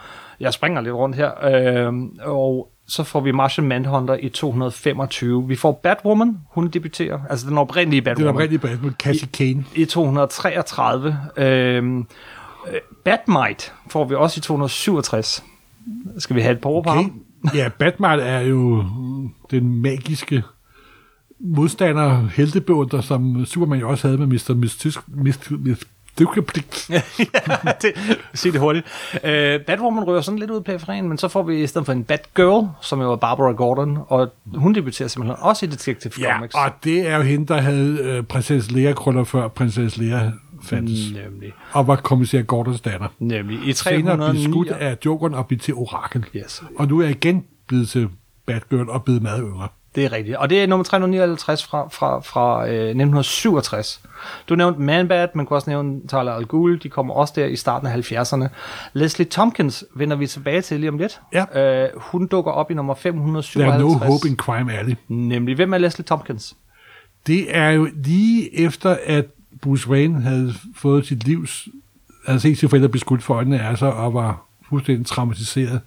[0.41, 1.31] Jeg springer lidt rundt her.
[1.45, 5.49] Øh, og så får vi Martian Manhunter i 225.
[5.49, 8.95] Vi får Batwoman, hun debuterer, altså den oprindelige Batwoman der rigtig Batman.
[8.99, 9.65] Cassie Kane.
[9.75, 11.17] i 233.
[11.37, 12.05] Øhm, øh,
[13.05, 15.45] Batmite får vi også i 267.
[16.19, 17.03] Skal vi have et par ord på Okay.
[17.03, 17.21] ham?
[17.55, 18.85] Ja, Batman er jo
[19.51, 20.43] den magiske
[21.41, 24.55] modstander, heltebeundrer, som Superman jo også havde med Mr.
[24.55, 24.99] Mystick.
[25.09, 25.51] Mr.
[25.51, 25.85] Mr.
[27.83, 27.93] det,
[28.35, 28.87] sig det hurtigt.
[29.25, 31.93] Øh, Batwoman rører sådan lidt ud på periferien, men så får vi i stedet for
[31.93, 36.35] en Batgirl, som jo er Barbara Gordon, og hun debuterer simpelthen også i Detective Ja,
[36.35, 36.55] Comics.
[36.55, 40.31] og det er jo hende, der havde øh, prinsesse Lea krøller før prinsesse Lea
[40.63, 41.13] fandtes.
[41.13, 41.53] Nemlig.
[41.73, 43.09] Og var kommissær Gordons datter.
[43.19, 43.69] Nemlig.
[43.69, 44.45] I Senere blev 309...
[44.45, 46.25] skudt af Jokeren og blev til Orakel.
[46.37, 46.63] Yes.
[46.79, 48.09] Og nu er jeg igen blevet til
[48.47, 49.69] Batgirl og blevet meget yngre.
[49.95, 50.37] Det er rigtigt.
[50.37, 54.01] Og det er nummer 359 fra, fra, fra øh, 1967.
[54.49, 56.79] Du nævnte Man-Bat, man kunne også nævne Tyler Al Ghul.
[56.83, 58.49] De kommer også der i starten af 70'erne.
[58.93, 61.21] Leslie Tompkins vender vi tilbage til lige om lidt.
[61.33, 61.85] Ja.
[61.85, 63.75] Øh, hun dukker op i nummer Der 557.
[63.75, 64.97] er no hope in Crime Alley.
[65.09, 66.57] Nemlig, hvem er Leslie Tompkins?
[67.27, 69.27] Det er jo lige efter, at
[69.63, 71.69] Bruce Wayne havde fået sit livs,
[72.27, 75.81] havde set sine forældre blive skudt for øjnene af sig, og var fuldstændig traumatiseret.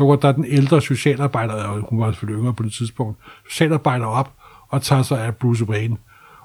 [0.00, 3.18] Der der den ældre socialarbejder, og hun var selvfølgelig yngre på det tidspunkt,
[3.50, 4.32] socialarbejder op
[4.68, 5.96] og tager sig af Bruce Wayne,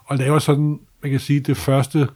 [0.06, 2.08] og laver sådan, man kan sige, det første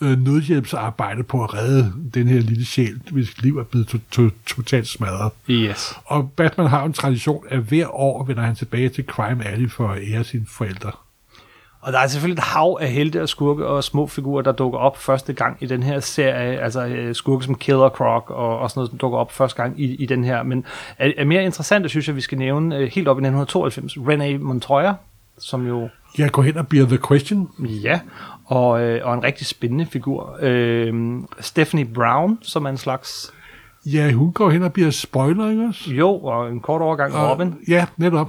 [0.00, 4.30] øh, nødhjælpsarbejde på at redde den her lille sjæl, hvis liv er blevet to- to-
[4.46, 5.32] totalt smadret.
[5.50, 5.94] Yes.
[6.04, 9.88] Og Batman har en tradition, at hver år vender han tilbage til Crime Alley for
[9.88, 10.92] at ære sine forældre.
[11.84, 14.78] Og der er selvfølgelig et hav af helte og skurke og små figurer, der dukker
[14.78, 16.60] op første gang i den her serie.
[16.60, 19.80] Altså øh, skurke som Killer Croc og, og sådan noget, som dukker op første gang
[19.80, 20.42] i, i den her.
[20.42, 20.64] Men
[20.98, 24.38] er, er mere interessant, synes jeg, vi skal nævne øh, helt op i 1992, René
[24.38, 24.92] Montoya,
[25.38, 27.50] som jo Jeg går hen og bliver The Question.
[27.58, 28.00] Ja,
[28.46, 30.36] og, øh, og en rigtig spændende figur.
[30.40, 33.32] Øh, Stephanie Brown, som er en slags...
[33.86, 35.90] Ja, hun går hen og bliver spoiler, ikke også?
[35.90, 37.48] Jo, og en kort overgang Robin.
[37.48, 38.28] Og, ja, netop.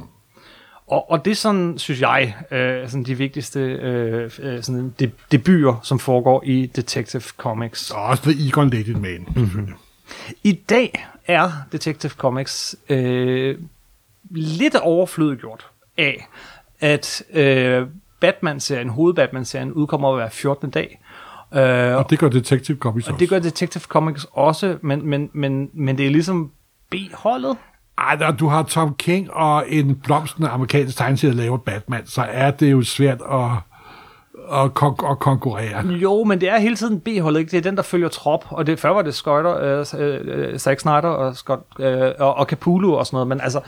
[0.87, 5.11] Og, og det er sådan, synes jeg, øh, sådan de vigtigste øh, øh, sådan de,
[5.31, 7.91] debuter, som foregår i Detective Comics.
[7.91, 9.27] Og også The Egon Lady Man.
[9.35, 9.73] Mm-hmm.
[10.43, 13.57] I dag er Detective Comics øh,
[14.31, 15.67] lidt overflødiggjort
[15.97, 16.27] af,
[16.79, 17.87] at øh,
[18.19, 20.69] Batman-serien, hoved-Batman-serien, udkommer hver 14.
[20.69, 21.01] dag.
[21.53, 23.19] Øh, Og det gør Detective Comics Og også.
[23.19, 26.51] det gør Detective Comics også, men, men, men, men det er ligesom
[26.89, 27.57] B-holdet.
[27.97, 32.25] Ej, når du har Tom King og en blomstende amerikansk tegneserie, der laver Batman, så
[32.29, 33.51] er det jo svært at,
[34.51, 35.87] at, kon- at konkurrere.
[35.87, 37.51] Jo, men det er hele tiden B-holdet, ikke?
[37.51, 40.79] Det er den, der følger trop, og det, før var det Scudder, øh, øh, Zack
[40.79, 43.59] Snyder og, Scott, øh, og, og Capullo og sådan noget, men altså,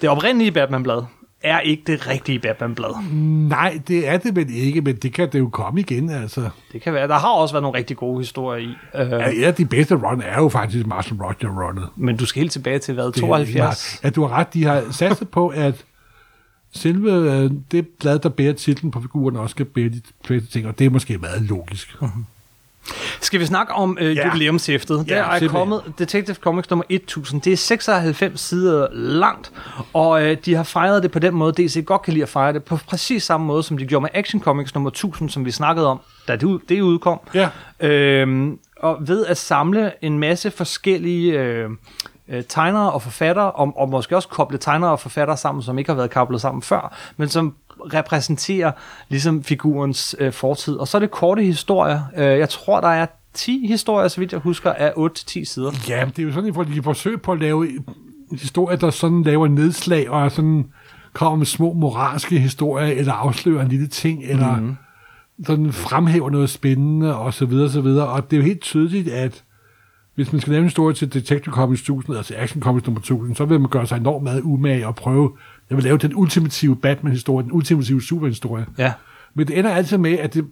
[0.00, 1.02] det oprindelige Batman-blad
[1.44, 3.12] er ikke det rigtige Batman-blad.
[3.48, 6.48] Nej, det er det vel ikke, men det kan det jo komme igen, altså.
[6.72, 7.08] Det kan være.
[7.08, 10.22] Der har også været nogle rigtig gode historier i, øh, Ja, af de bedste run
[10.22, 11.88] er jo faktisk Marshall Roger runnet.
[11.96, 14.00] men du skal helt tilbage til, hvad, Det er 72?
[14.04, 14.54] Ja, du har ret.
[14.54, 15.84] De har satset på, at
[16.74, 20.66] selve øh, det blad, der bærer titlen på figuren, også skal bære de fleste ting,
[20.66, 21.96] og det er måske meget logisk.
[23.20, 24.26] Skal vi snakke om øh, Ja.
[24.26, 25.04] jubilæumshæftet?
[25.08, 25.48] Ja, Der er simpelthen.
[25.48, 27.40] kommet Detective Comics nummer 1000.
[27.42, 29.52] Det er 96 sider langt,
[29.92, 32.52] og øh, de har fejret det på den måde, DC godt kan lide at fejre
[32.52, 35.50] det, på præcis samme måde, som de gjorde med Action Comics nummer 1000, som vi
[35.50, 37.20] snakkede om, da det, det udkom.
[37.34, 37.48] Ja.
[37.80, 41.70] Øhm, og ved at samle en masse forskellige øh,
[42.28, 45.90] øh, tegnere og forfattere, og, og måske også koble tegnere og forfattere sammen, som ikke
[45.90, 47.54] har været koblet sammen før, men som
[47.92, 48.72] repræsenterer
[49.08, 50.76] ligesom figurens øh, fortid.
[50.76, 52.00] Og så er det korte historier.
[52.16, 55.70] Øh, jeg tror, der er 10 historier, så vidt jeg husker, af 8-10 sider.
[55.88, 57.68] Ja, det er jo sådan, hvor de forsøger på at lave
[58.32, 60.64] historier, der sådan laver nedslag og er sådan
[61.14, 64.76] kommer med små moralske historier, eller afslører en lille ting, eller mm.
[65.46, 68.08] sådan fremhæver noget spændende, og så videre, så videre.
[68.08, 69.44] Og det er jo helt tydeligt, at
[70.14, 73.36] hvis man skal lave en historie til Detective Comics 1000, altså Action Comics nummer 1000,
[73.36, 75.36] så vil man gøre sig enormt meget umage og prøve,
[75.70, 78.66] jeg vil lave den ultimative Batman-historie, den ultimative superhistorie.
[78.78, 78.92] Ja.
[79.34, 80.46] Men det ender altid med, at det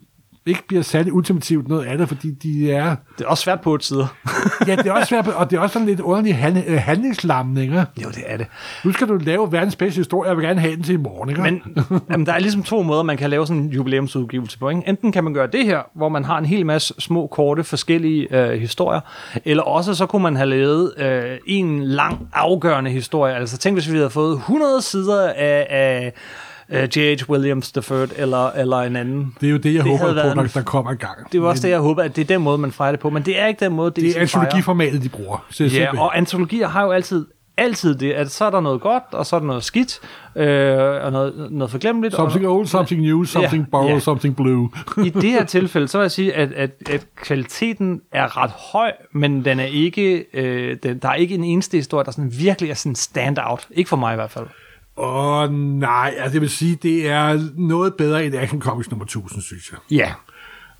[0.46, 2.96] ikke bliver særlig ultimativt noget af det, fordi de er...
[3.18, 4.07] Det er også svært på et side.
[4.68, 7.59] ja, det er også svært, og det er også sådan lidt underlig hand, øh, handlingslamning,
[7.59, 7.85] ikke?
[8.02, 8.46] Jo, det er det.
[8.85, 11.28] Nu skal du lave verdens bedste historie, jeg vil gerne have den til i morgen,
[11.31, 11.42] ikke?
[11.42, 11.62] Men
[12.11, 14.68] jamen, der er ligesom to måder, man kan lave sådan en jubilæumsudgivelse på.
[14.68, 14.83] Ikke?
[14.87, 18.37] Enten kan man gøre det her, hvor man har en hel masse små, korte, forskellige
[18.37, 19.00] øh, historier,
[19.44, 23.35] eller også så kunne man have lavet øh, en lang, afgørende historie.
[23.35, 25.66] Altså tænk, hvis vi havde fået 100 sider af...
[25.70, 26.12] af
[26.96, 27.30] J.H.
[27.30, 29.35] Williams the Third, eller, eller en anden.
[29.40, 31.32] Det er jo det, jeg Det håber på, når en- der kommer i gang.
[31.32, 33.11] Det var også det, jeg håber, at det er den måde, man fejrer det på.
[33.11, 35.46] Men det er ikke den måde, det, Det er antologiformatet, de bruger.
[35.50, 39.02] Så Ja, og antologier har jo altid altid det, at så er der noget godt,
[39.12, 40.00] og så er der noget skidt,
[40.37, 42.14] øh, og noget, noget forglemmeligt.
[42.14, 43.98] Something og, old, something new, something Ja, borrowed, ja.
[44.00, 44.70] something blue.
[45.04, 48.92] I det her tilfælde, så vil jeg sige, at, at, at kvaliteten er ret høj,
[49.12, 52.70] men den er ikke, øh, den, der er ikke en eneste historie, der sådan virkelig
[52.70, 53.66] er sådan stand out.
[53.70, 54.46] Ikke for mig i hvert fald.
[54.96, 59.42] Åh nej, altså jeg vil sige, det er noget bedre end Action Comics nummer 1000,
[59.42, 59.78] synes jeg.
[59.90, 60.12] Ja.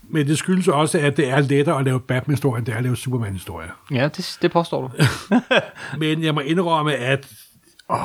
[0.09, 2.83] Men det skyldes også, at det er lettere at lave Batman-historier, end det er at
[2.83, 3.69] lave Superman-historier.
[3.91, 5.03] Ja, det, det påstår du.
[5.99, 7.27] Men jeg må indrømme, at...
[7.89, 7.99] Åh,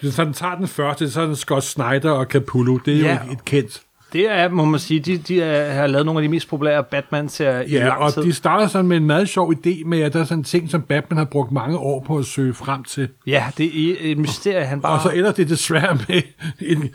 [0.00, 2.78] hvis sådan tager den første, så er det Scott Snyder og Capullo.
[2.84, 3.18] Det er Ja.
[3.26, 3.82] jo et kendt.
[4.12, 6.84] Det er, må man sige, de, de er, har lavet nogle af de mest populære
[6.84, 8.22] Batman-serier i Ja, lang og tid.
[8.22, 10.70] de starter sådan med en meget sjov idé med, at der er sådan en ting,
[10.70, 13.08] som Batman har brugt mange år på at søge frem til.
[13.26, 14.92] Ja, det er et mysterie, han bare...
[14.92, 16.22] Og så ender det desværre med
[16.60, 16.88] en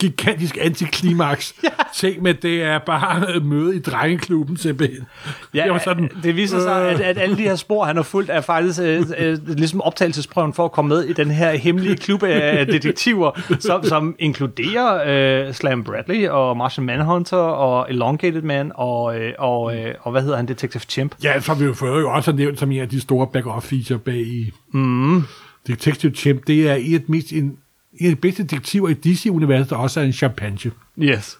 [0.00, 1.54] gigantisk antiklimaks.
[1.64, 1.68] ja.
[1.94, 5.06] Tænk med, det er bare møde i drengeklubben simpelthen.
[5.54, 6.92] Ja, det var sådan, det viser sig, øh.
[6.92, 10.54] at, at alle de her spor, han har fulgt, er faktisk øh, øh, ligesom optagelsesprøven
[10.54, 15.54] for at komme med i den her hemmelige klub af detektiver, som, som inkluderer øh,
[15.54, 20.36] Slam Bradley og Martian Manhunter og Elongated Man og, øh, og, øh, og hvad hedder
[20.36, 21.14] han, Detective Chimp.
[21.22, 23.96] Ja, som vi jo før jo også har nævnt som en af de store back-off-feature
[23.96, 25.22] bag i mm.
[25.66, 26.46] Detective Chimp.
[26.46, 27.56] Det er de, mest, en,
[28.00, 30.70] en af de bedste detektiver i DC-universet, der også er en champagne.
[30.98, 31.38] Yes.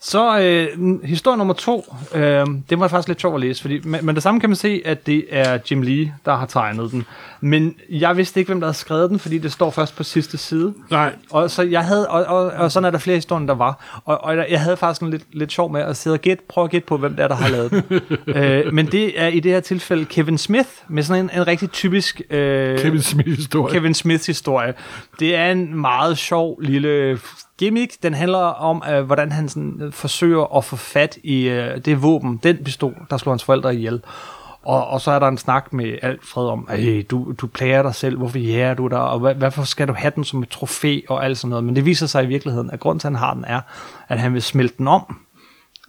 [0.00, 4.06] Så øh, historie nummer to, øh, det var faktisk lidt sjovt at læse, fordi, men,
[4.06, 7.04] men det samme kan man se, at det er Jim Lee, der har tegnet den.
[7.40, 10.38] Men jeg vidste ikke, hvem der havde skrevet den, fordi det står først på sidste
[10.38, 10.74] side.
[10.90, 14.00] Nej, Og så jeg havde, og, og, og sådan er der flere historier, der var.
[14.04, 16.64] Og, og jeg- havde faktisk en lidt, lidt sjov med at sidde og gætte, prøve
[16.64, 17.84] at gætte på, hvem det er, der har lavet den.
[18.36, 21.70] øh, men det er i det her tilfælde Kevin Smith, med sådan en, en rigtig
[21.70, 23.72] typisk øh, Kevin Smith-historie.
[23.74, 24.74] Kevin Smiths historie.
[25.20, 27.18] Det er en meget sjov lille
[27.58, 28.02] gimmick.
[28.02, 32.02] Den handler om, øh, hvordan han sådan, øh, forsøger at få fat i øh, det
[32.02, 34.02] våben, den pistol, der slår hans forældre ihjel.
[34.62, 37.94] Og, og så er der en snak med Alfred om, hey, du, du plager dig
[37.94, 41.00] selv, hvorfor jæger du dig, og hvad, hvorfor skal du have den som et trofæ
[41.08, 41.64] og alt sådan noget.
[41.64, 43.60] Men det viser sig i virkeligheden, at grunden til, at han har den, er,
[44.08, 45.16] at han vil smelte den om,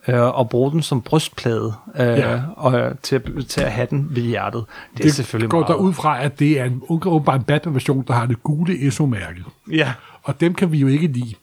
[0.07, 2.39] øh, og bruge den som brystplade øh, Ja.
[2.55, 4.65] og, til, til at have den ved hjertet.
[4.93, 5.67] Det er Det selvfølgelig går meget...
[5.67, 9.43] der ud fra, at det er en, åbenbart en Batman-version, der har det gule ESO-mærke.
[9.71, 9.93] Ja.
[10.23, 11.35] Og dem kan vi jo ikke lide.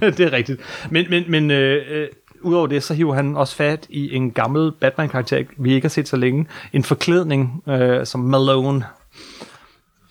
[0.16, 0.60] det er rigtigt.
[0.90, 2.08] Men, men, men øh, øh,
[2.40, 6.08] udover det, så hiver han også fat i en gammel Batman-karakter, vi ikke har set
[6.08, 6.46] så længe.
[6.72, 8.84] En forklædning øh, som Malone.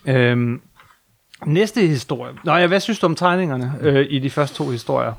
[0.07, 0.61] Øhm,
[1.45, 2.33] næste historie.
[2.43, 5.13] Nå ja, hvad synes du om tegningerne øh, i de første to historier?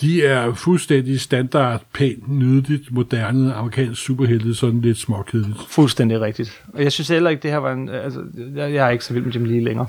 [0.00, 5.58] De er fuldstændig standard, pænt, nydeligt, moderne, amerikansk superhelte, sådan lidt småkedeligt.
[5.68, 6.62] Fuldstændig rigtigt.
[6.74, 7.88] Og jeg synes heller ikke, det her var en...
[7.88, 8.20] Altså,
[8.54, 9.86] jeg, jeg er ikke så vild med Jim Lee længere.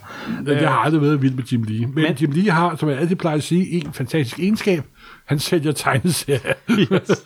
[0.48, 0.62] Øh.
[0.62, 1.80] Jeg har aldrig været vild med Jim Lee.
[1.86, 4.84] Men, Men- men Jim Lee har, som jeg altid plejer at sige, en fantastisk egenskab.
[5.26, 6.54] Han sælger tegneserier.
[6.70, 7.26] Yes.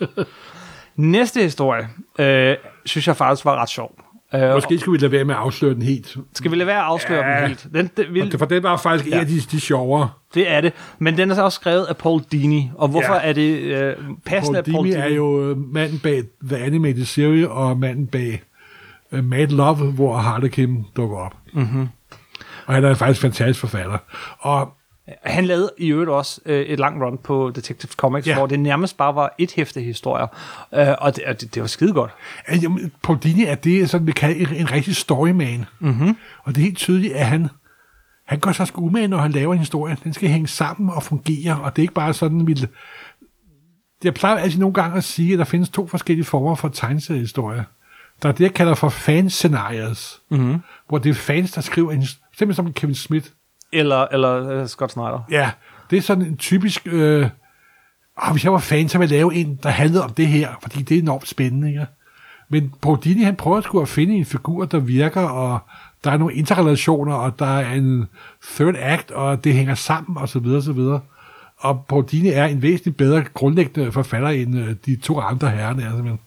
[0.95, 1.87] Næste historie,
[2.19, 3.99] øh, synes jeg faktisk var ret sjov.
[4.35, 6.17] Øh, Måske skulle vi lade være med at afsløre den helt.
[6.33, 7.39] Skal vi lade være at afsløre ja.
[7.39, 7.67] Dem helt?
[7.73, 9.15] Den, den, vil, For den var faktisk ja.
[9.15, 10.09] en af de, de sjovere.
[10.33, 10.73] Det er det.
[10.99, 12.69] Men den er så også skrevet af Paul Dini.
[12.75, 13.19] Og hvorfor Ja.
[13.29, 15.03] er det øh, passende, Paul at Paul Dini Dini...
[15.03, 18.41] er jo øh, manden bag The Animated Series og manden bag
[19.11, 21.35] uh, Mad Love, hvor Harlequin dukker op.
[21.53, 21.87] Mm-hmm.
[22.65, 23.97] Og han er faktisk fantastisk forfatter.
[24.39, 24.73] Og
[25.23, 28.35] Han lavede i øvrigt også øh, et langt run på Detective Comics, Ja.
[28.37, 30.27] hvor det nærmest bare var et hæfte historier.
[30.73, 32.11] Øh, og det, og det, det var skide godt.
[32.61, 35.65] Jamen, Paul Dini er det, sådan vi kalder en, rigtig storyman.
[35.79, 36.17] Mm-hmm.
[36.43, 37.47] Og det er helt tydeligt, at han,
[38.27, 39.97] han går så sgu umage, når han laver en historie.
[40.03, 42.55] Den skal hænge sammen og fungere, og det er ikke bare sådan, vi...
[44.03, 47.63] Jeg plejer altid nogle gange at sige, at der findes to forskellige former for tegneseriehistorier.
[48.21, 50.57] Der er det, jeg kalder for fanscenarios, mm-hmm.
[50.89, 52.03] hvor det er fans, der skriver en...
[52.37, 53.27] Simpelthen som Kevin Smith.
[53.73, 55.25] Eller, eller øh, Scott Snyder.
[55.31, 55.51] Ja,
[55.89, 56.87] det er sådan en typisk...
[56.91, 57.29] Øh,
[58.17, 60.49] oh, hvis jeg var fan, så ville jeg lave en, der handlede om det her,
[60.61, 61.85] fordi det er enormt spændende, ikke?
[62.49, 65.59] Men Paul Dini, han prøver sgu at finde en figur, der virker, og
[66.03, 68.05] der er nogle interrelationer, og der er en
[68.43, 71.01] third act, og det hænger sammen, og så videre, så videre.
[71.57, 75.75] Og Paul Dini er en væsentligt bedre grundlæggende forfatter, end øh, de to andre herrer,
[75.75, 76.19] er simpelthen.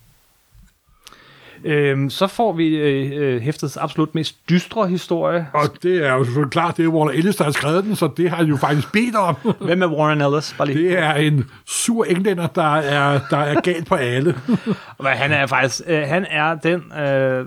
[1.65, 5.47] Øhm, så får vi øh, øh, hæftets absolut mest dystre historie.
[5.55, 8.09] Og det er jo selvfølgelig klart, det er Warner Ellis, der har skrevet den, så
[8.17, 9.37] det har han jo faktisk bedt om.
[9.67, 10.55] Hvem er Warren Ellis?
[10.59, 10.89] Bare lige.
[10.89, 14.35] Det er en sur englænder, der er, der er galt på alle.
[15.03, 17.47] Men han er faktisk, øh, han er den, øh,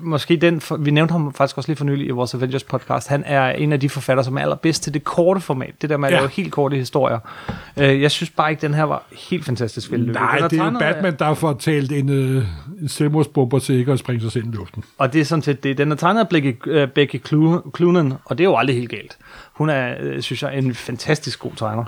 [0.00, 3.08] måske den, for, vi nævnte ham faktisk også lige for nylig i vores Avengers podcast,
[3.08, 5.96] han er en af de forfattere, som er allerbedst til det korte format, det der
[5.96, 6.18] med at Ja.
[6.18, 7.18] lave helt korte historier.
[7.76, 10.14] Øh, jeg synes bare ikke, den her var helt fantastisk vellykket.
[10.14, 12.44] Nej, det er jo af- Batman, der får talt en, øh,
[12.82, 14.84] en selvmordsbomber til ikke at springe sig selv i luften.
[14.98, 15.78] Og det er sådan set det.
[15.78, 17.26] Den er tegnet af Becky,
[17.76, 19.16] Cloonan, og det er jo aldrig helt galt.
[19.52, 21.84] Hun er, øh, synes jeg, en fantastisk god tegner.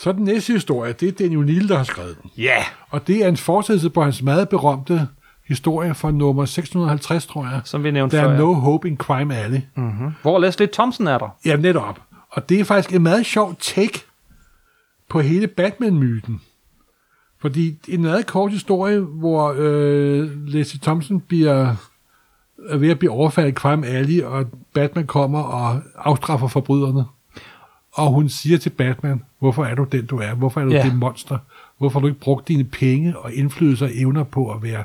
[0.00, 2.30] Så den næste historie, det er Daniel Neal, der har skrevet den.
[2.38, 2.42] Ja!
[2.44, 2.62] Yeah.
[2.90, 5.08] Og det er en fortsættelse på hans meget berømte
[5.48, 7.60] historie fra nummer 650, tror jeg.
[7.64, 8.28] Som vi nævnte Der før.
[8.28, 8.38] er ja.
[8.38, 9.60] No Hope in Crime Alley.
[9.74, 10.10] Mm-hmm.
[10.22, 11.36] Hvor Leslie Thompson er der.
[11.44, 12.00] Ja, netop.
[12.30, 14.00] Og det er faktisk en meget sjov take
[15.08, 16.40] på hele Batman-myten.
[17.40, 21.74] Fordi en meget kort historie, hvor øh, Leslie Thompson bliver
[22.68, 27.04] er ved at blive overfaldet i Crime Alley, og Batman kommer og afstraffer forbryderne.
[27.92, 30.34] Og hun siger til Batman, hvorfor er du den, du er?
[30.34, 30.82] Hvorfor er du Ja.
[30.82, 31.38] det monster?
[31.78, 34.84] Hvorfor har du ikke brugt dine penge og indflydelse og evner på at være,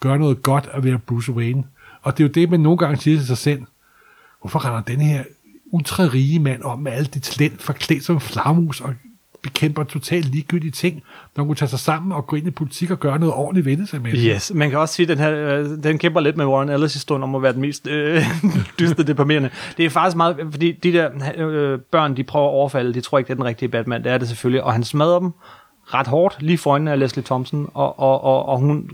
[0.00, 1.64] gøre noget godt at være Bruce Wayne?
[2.02, 3.62] Og det er jo det, man nogle gange siger til sig selv.
[4.40, 5.24] Hvorfor render den her
[5.72, 8.94] ultra-rige mand om med alt det talent forklædt som flagmus og
[9.42, 11.02] bekæmper totalt ligegyldige ting,
[11.36, 13.66] når hun kunne tage sig sammen og gå ind i politik og gøre noget ordentligt
[13.66, 14.12] ved sig med.
[14.14, 16.92] Yes, man kan også sige, at den, her, øh, den kæmper lidt med Warren Ellis
[16.92, 18.22] historien om at være den mest øh,
[18.80, 19.50] dystre deprimerende.
[19.76, 23.18] Det er faktisk meget, fordi de der øh, børn, de prøver at overfalde, de tror
[23.18, 24.04] ikke, det er den rigtige Batman.
[24.04, 25.32] Det er det selvfølgelig, og han smadrer dem
[25.94, 28.90] ret hårdt, lige foran af Leslie Thompson, og, og, og, og hun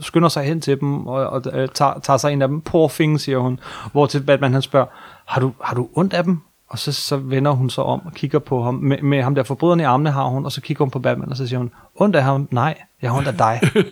[0.00, 2.60] skynder sig hen til dem og, og og tager, tager sig en af dem.
[2.60, 3.60] Poor thing, siger hun.
[3.92, 4.86] Hvor til Batman han spørger,
[5.24, 6.38] har du, har du ondt af dem?
[6.68, 8.74] Og så, så vender hun sig om og kigger på ham.
[8.74, 11.30] Med, med ham der forbryderen i armene har hun, og så kigger hun på Batman,
[11.30, 12.48] og så siger hun, ondt af ham?
[12.50, 13.60] Nej, jeg har ondt af dig.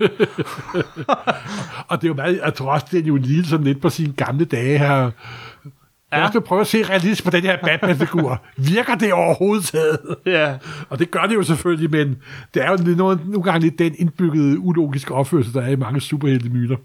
[1.88, 3.90] Og det er jo meget, jeg tror også, det er jo lige sådan lidt på
[3.90, 5.10] sine gamle dage her.
[6.12, 6.18] Ja.
[6.18, 8.42] Jeg skal prøve at se realistisk på den her Batman-figur.
[8.56, 9.98] Virker det overhovedet taget?
[10.26, 10.58] ja.
[10.88, 12.22] Og det gør det jo selvfølgelig, men
[12.54, 16.00] det er jo noget, nogle gange lidt den indbyggede ulogiske opførsel, der er i mange
[16.00, 16.76] superhelte-myter.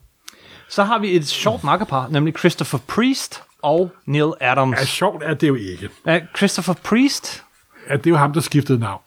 [0.70, 4.80] Så har vi et sjovt makkerpar, nemlig Christopher Priest og Neil Adams.
[4.80, 5.90] Ja, sjovt er det jo ikke.
[6.06, 7.44] Ja, Christopher Priest?
[7.90, 9.02] Ja, det er jo ham, der skiftede navn.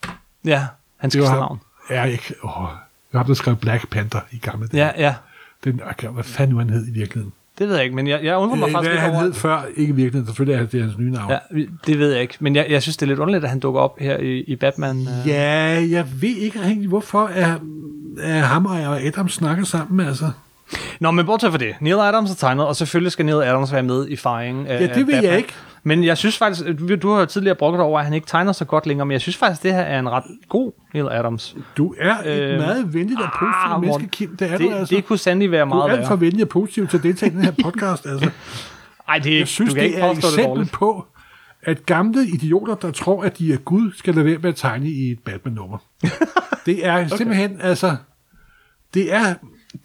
[0.45, 0.67] Ja,
[0.97, 1.37] han ham.
[1.37, 1.61] navn.
[1.89, 2.35] Ja, ikke.
[2.43, 4.85] Åh, det var ham, der skrev Black Panther i gamle dage.
[4.85, 5.15] Ja, ja.
[5.63, 7.33] Den, okay, hvad fanden nu han hed i virkeligheden?
[7.59, 9.21] Det ved jeg ikke, men jeg, jeg undrer mig Øh, faktisk lidt han over...
[9.21, 10.25] hed før, ikke i virkeligheden.
[10.27, 11.31] Selvfølgelig er det hans nye navn.
[11.31, 11.37] Ja,
[11.87, 13.81] det ved jeg ikke, men jeg, jeg synes, det er lidt underligt, at han dukker
[13.81, 14.97] op her i, i Batman.
[15.01, 15.27] øh.
[15.29, 17.55] Ja, jeg ved ikke rigtig, hvorfor er,
[18.21, 20.31] er ham og Adam snakker sammen, altså.
[20.99, 21.75] Nå, men bortset fra det.
[21.81, 25.07] Neil Adams er tegnet, og selvfølgelig skal Neil Adams være med i fejringen Ja, det
[25.07, 25.37] ved jeg Batman.
[25.37, 25.53] ikke.
[25.83, 28.65] Men jeg synes faktisk, at du har tidligere brokket over, at han ikke tegner så
[28.65, 31.55] godt længere, men jeg synes faktisk, det her er en ret god Neil Adams.
[31.77, 34.37] Du er et Øh, meget venligt og positivt ah, menneske, Kim.
[34.37, 34.95] Det er Det, du altså.
[34.95, 36.21] det kunne sandelig være du meget er alt for værre.
[36.21, 38.29] venlig og positiv til at deltage i den her podcast, altså.
[39.07, 41.05] Ej, det er, Jeg synes, du kan det ikke er et det eksempel på,
[41.63, 44.89] at gamle idioter, der tror, at de er Gud, skal lade være med at tegne
[44.89, 45.77] i et Batman-nummer.
[46.65, 47.17] det er okay.
[47.17, 47.95] simpelthen, altså,
[48.93, 49.33] det er,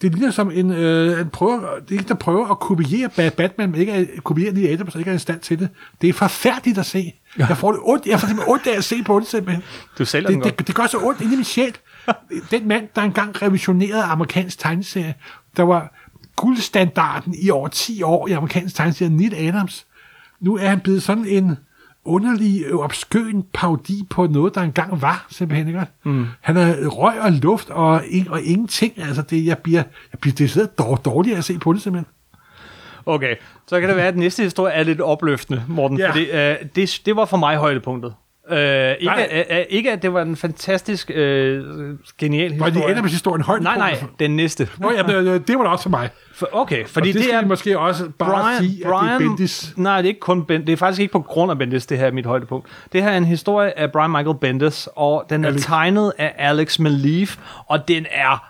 [0.01, 3.29] det ligner som en, øh, en prøver, det er ikke der prøver at kopiere Ba-
[3.29, 5.69] Batman, men ikke at kopiere Neil Adams, så ikke er i stand til det.
[6.01, 7.13] Det er forfærdeligt at se.
[7.39, 7.45] Ja.
[7.47, 9.63] Jeg får det ondt, jeg får simpelthen ondt af at se på det simpelthen.
[9.97, 10.59] Du sælger den Det, godt.
[10.59, 11.75] det, det gør så ondt inde i min sjæl.
[12.51, 15.13] Den mand, der engang revolutionerede amerikansk tegneserie,
[15.57, 15.93] der var
[16.35, 19.85] guldstandarden i over 10 år i amerikansk tegneserie, Neil Adams.
[20.39, 21.57] Nu er han blevet sådan en
[22.05, 25.67] underlig, øh, obskøn parodi på noget, der engang var, simpelthen.
[25.67, 25.85] Ikke?
[26.03, 26.25] Mm.
[26.41, 28.93] Han er røg og luft og, og ingenting.
[28.97, 32.11] Altså, det, jeg bliver, jeg bliver decideret dår, dårlig af at se på det, simpelthen.
[33.05, 33.35] Okay,
[33.67, 36.09] så kan det være, at den næste historie er lidt opløftende, Morten, ja.
[36.09, 38.13] fordi øh, det, det var for mig højdepunktet.
[38.51, 41.63] Øh, ikke, øh, ikke, at det var en fantastisk, øh,
[42.17, 42.87] genial Var historie.
[42.87, 43.61] det Adams historien højt?
[43.61, 44.69] Nej, nej, den næste.
[44.77, 46.09] Nå, ja, øh, det var da også for mig.
[46.35, 47.45] For, okay, Fordi og det, det, er...
[47.45, 49.73] måske også bare Brian, sige, at Brian, det er Bendis.
[49.77, 51.97] Nej, det er ikke kun Ben, det er faktisk ikke på grund af Bendis, det
[51.97, 52.67] her er mit højdepunkt.
[52.93, 55.61] Det her er en historie af Brian Michael Bendis, og den er Alex.
[55.61, 57.27] tegnet af Alex Maleev,
[57.67, 58.43] og den er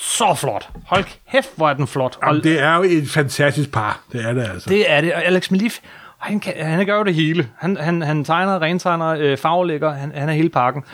[0.00, 0.68] så flot.
[0.86, 2.18] Hold kæft, hvor er den flot.
[2.22, 4.00] Og Jamen, det er jo et fantastisk par.
[4.12, 4.70] Det er det altså.
[4.70, 5.70] Det er det, og Alex Maleev,
[6.26, 7.48] han, kan, han gør jo det hele.
[7.56, 10.84] Han, han, han tegner, rentegner, øh, farvelægger, han, han er hele pakken.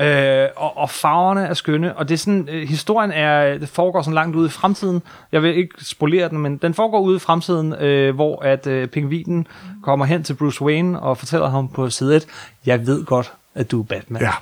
[0.00, 4.02] Øh, og, og farverne er skønne, og det er sådan, øh, historien er, det foregår
[4.02, 5.02] sådan langt ude i fremtiden.
[5.32, 8.88] Jeg vil ikke spolere den, men den foregår ude i fremtiden, øh, hvor at øh,
[8.88, 9.46] pingvinen
[9.82, 12.26] kommer hen til Bruce Wayne og fortæller ham på side 1,
[12.66, 14.22] jeg ved godt, at du er Batman.
[14.22, 14.32] Ja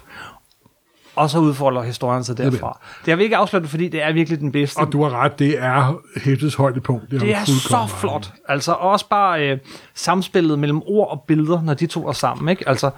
[1.19, 2.81] og så udfolder historien sig vil derfra.
[3.05, 4.79] Det har vi ikke afsløret, fordi det er virkelig den bedste.
[4.79, 7.11] Og du har ret, det er hæftets højdepunkt.
[7.11, 8.33] Det har er så flot.
[8.49, 9.59] Altså også bare øh,
[9.95, 12.49] samspillet mellem ord og billeder, når de to er sammen.
[12.49, 12.69] Ikke?
[12.69, 12.91] Altså,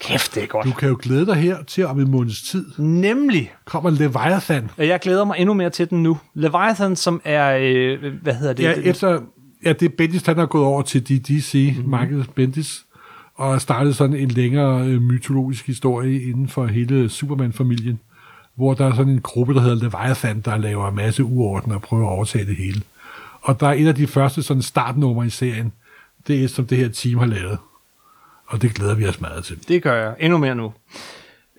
[0.00, 0.66] kæft, det er godt.
[0.66, 2.64] Du kan jo glæde dig her til om en måneds tid.
[2.78, 4.70] Nemlig, Kommer Leviathan.
[4.78, 6.18] jeg glæder mig endnu mere til den nu.
[6.34, 8.62] Leviathan, som er, øh, hvad hedder det?
[8.62, 9.20] Ja, Det- efter,
[9.64, 11.90] ja, det er Bendis, han har gået over til DC, mm-hmm.
[11.90, 12.84] Michael Bendis,
[13.38, 18.00] og startede sådan en længere øh, mytologisk historie inden for hele Superman-familien,
[18.54, 21.82] hvor der er sådan en gruppe, der hedder Leviathan, der laver en masse uorden og
[21.82, 22.82] prøver at overtage det hele.
[23.40, 25.72] Og der er et af de første sådan startnumre i serien,
[26.26, 27.58] det er som det her team har lavet.
[28.46, 29.68] Og det glæder vi os meget til.
[29.68, 30.72] Det gør jeg endnu mere nu.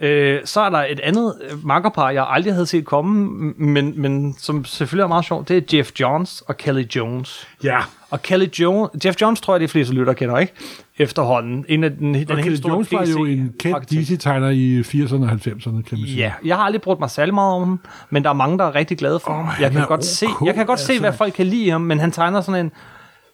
[0.01, 3.13] Øh, så er der et andet øh, makkerpar, jeg aldrig havde set komme,
[3.57, 5.49] men, men som selvfølgelig er meget sjovt.
[5.49, 7.47] Det er Jeff Johns og Kelly Jones.
[7.63, 7.77] Ja,
[8.09, 10.53] Og Kelly Jones, Jeff Johns tror jeg, de fleste lytter kender, ikke?
[10.97, 11.65] Efterhånden.
[11.67, 13.89] En af den, den og helt Kelly store Jones var jo en kendt.
[13.91, 16.17] DC-tegner i 80'erne og 90'erne, kan man sige.
[16.17, 17.79] Ja, jeg har aldrig brugt mig særlig meget om ham,
[18.09, 19.61] men der er mange, der er rigtig glade for Åh, ham.
[19.61, 21.03] Jeg kan godt, ok, se, jeg kan godt se, altså.
[21.03, 22.71] hvad folk kan lide ham, men han tegner sådan en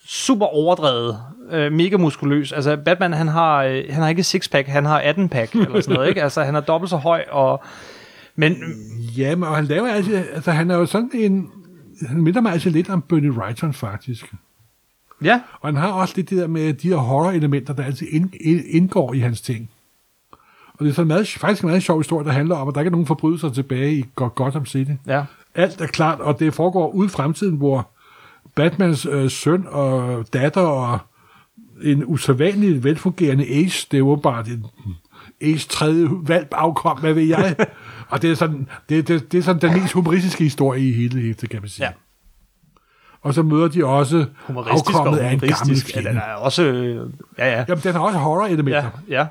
[0.08, 1.20] super overdrevet,
[1.52, 2.52] øh, mega muskuløs.
[2.52, 6.10] Altså, Batman, han har, øh, han har ikke sixpack, han har 18-pack, eller sådan noget,
[6.10, 6.24] ikke?
[6.24, 7.64] Altså, han er dobbelt så høj, og...
[8.36, 8.56] Men
[9.18, 11.50] Ja, men og han laver altid, altså han er jo sådan en,
[12.08, 14.34] han minder mig altså lidt om Bernie Wrightson faktisk.
[15.24, 18.34] ja, Og han har også lidt det der med de her horror-elementer, der altid ind,
[18.42, 19.70] ind, indgår i hans ting.
[20.74, 22.82] Og det er sådan meget, faktisk en meget sjov historie, der handler om, at der
[22.82, 24.92] ikke er nogen forbrydelser tilbage i Go- Gotham City.
[25.08, 25.24] ja.
[25.58, 27.88] Alt er klart, og det foregår ude i fremtiden, hvor
[28.56, 31.00] Batmans øh, søn og datter og
[31.84, 34.66] en usædvanlig velfungerende Ace, det er åbenbart en
[35.42, 37.56] Ace tredje valp afkom, hvad ved jeg.
[38.12, 41.22] og det er, sådan, det, det, det er sådan den mest humoristiske historie i hele
[41.22, 41.86] hæftet, kan man sige.
[41.86, 41.92] Ja.
[43.22, 45.96] Og så møder de også Humoristisk og afkommet af en gammel humoristisk.
[45.96, 46.22] Ja, den fjende.
[46.22, 46.64] er også...
[46.64, 47.66] Øh, ja, ja.
[47.68, 48.90] Jamen, den har også horror-elementer.
[49.10, 49.28] Ja, ja.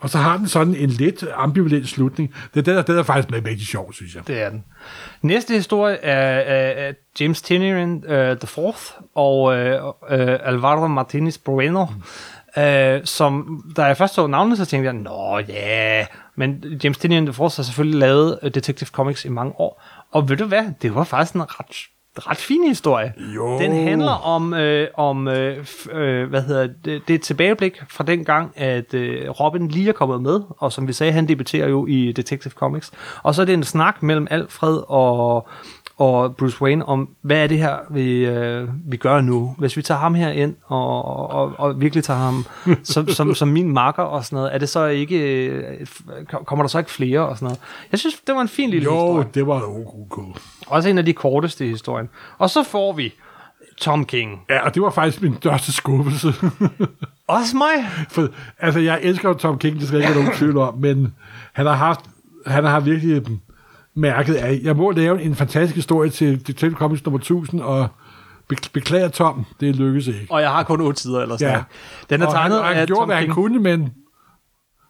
[0.00, 2.34] Og så har den sådan en lidt ambivalent slutning.
[2.54, 4.26] Det er det, der, det er faktisk med rigtig sjov, synes jeg.
[4.26, 4.64] Det er den.
[5.22, 8.82] Næste historie er, er, er James Tynion uh, the Fourth
[9.14, 12.62] og uh, uh, Alvaro Martinez Bueno, mm.
[12.62, 16.06] uh, som, da jeg først så navnene, så tænkte jeg, nå ja, yeah.
[16.36, 19.82] men James Tynion the Fourth har selvfølgelig lavet Detective Comics i mange år,
[20.12, 21.76] og ved du hvad, det var faktisk en ret
[22.26, 23.12] ret fin historie.
[23.36, 23.58] Jo.
[23.58, 28.04] Den handler om, øh, om øh, øh, hvad hedder det, det er et tilbageblik fra
[28.04, 31.68] den gang, at øh, Robin lige er kommet med, og som vi sagde, han debuterer
[31.68, 32.90] jo i Detective Comics.
[33.22, 35.48] Og så er det en snak mellem Alfred og,
[35.98, 39.54] og Bruce Wayne om, hvad er det her, vi, øh, vi gør nu?
[39.58, 42.44] Hvis vi tager ham her ind og, og, og virkelig tager ham
[42.82, 45.86] som, som, som min makker og sådan noget, er det så ikke, øh,
[46.28, 47.58] kommer der så ikke flere og sådan noget?
[47.92, 49.26] Jeg synes, det var en fin lille Jo, historie.
[49.34, 50.18] det var ok.
[50.66, 52.08] Også en af de korteste i historien.
[52.38, 53.12] Og så får vi
[53.80, 54.40] Tom King.
[54.50, 56.28] Ja, og det var faktisk min største skuffelse.
[57.28, 57.88] Også mig.
[58.08, 58.28] For,
[58.58, 61.14] altså, jeg elsker jo Tom King, det skal ikke være nogen tvivl om, men
[61.52, 62.00] han har haft,
[62.46, 63.22] han har virkelig
[63.98, 67.88] mærket af, jeg må lave en fantastisk historie til Detective Comics nummer 1000, og
[68.48, 70.26] be- beklager Tom, det lykkedes ikke.
[70.30, 71.62] Og jeg har kun otte sider eller sådan Ja.
[72.10, 73.92] Den er og tegnet han, han af gjorde, Tom hvad han kunne, men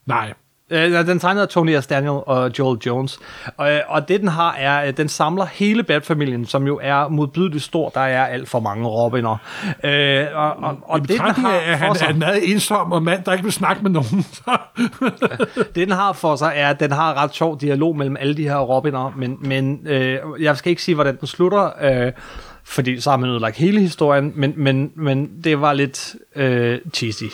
[0.06, 0.34] nej.
[0.70, 1.86] Øh, den er tegnet af Tony S.
[1.86, 3.18] Daniel og Joel Jones.
[3.56, 7.08] Og, øh, og det den har er, at den samler hele Bat-familien, som jo er
[7.08, 7.88] modbydeligt stor.
[7.88, 9.36] Der er alt for mange Robiner.
[9.84, 13.02] Øh, og og, og det, den har for han sig, er en meget ensom og
[13.02, 14.26] mand, der ikke vil snakke med nogen.
[15.54, 18.42] Det, den har for sig, er, at den har ret sjov dialog mellem alle de
[18.42, 22.12] her Robiner, men, men øh, jeg skal ikke sige, hvordan den slutter, øh,
[22.68, 27.24] fordi så har man ødelagt hele historien, men, men, men det var lidt øh, cheesy.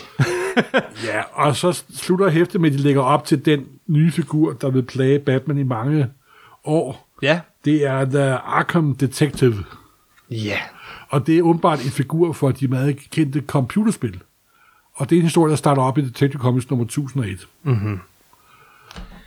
[1.08, 4.70] ja, og så slutter hæftet med, at de lægger op til den nye figur, der
[4.70, 6.06] vil plage Batman i mange
[6.64, 7.08] år.
[7.22, 9.64] ja, Det er The Arkham Detective.
[10.30, 10.58] ja.
[11.08, 14.20] Og det er åbenbart en figur for de meget kendte computerspil.
[14.94, 17.46] Og det er en historie, der starter op i Detective Comics nummer 1001.
[17.62, 17.98] Mm-hmm.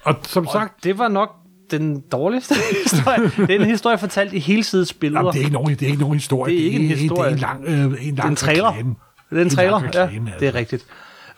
[0.03, 1.35] Og som sagt, Det var nok
[1.71, 3.31] den dårligste historie.
[3.47, 5.19] Det er en historie fortalt i hele sides billeder.
[5.19, 6.53] jamen, det, er ikke nogen, det er ikke nogen historie.
[6.55, 7.31] Det er ikke en historie.
[7.35, 8.69] Det er en lang, øh, en lang Det er en trailer.
[8.71, 8.95] reklame.
[9.29, 10.85] Det er en trailer, reklame, ja, det er rigtigt.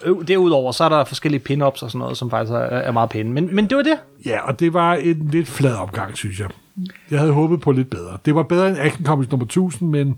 [0.06, 3.10] Øh, Derudover, så er der forskellige pin-ups og sådan noget, som faktisk er, er meget
[3.10, 3.32] pæne.
[3.32, 3.98] Men, men det var det.
[4.26, 6.48] Ja, og det var en lidt flad opgang, synes jeg.
[7.12, 8.18] Jeg havde håbet på lidt bedre.
[8.26, 10.16] Det var bedre end Action Comics nummer 1000, men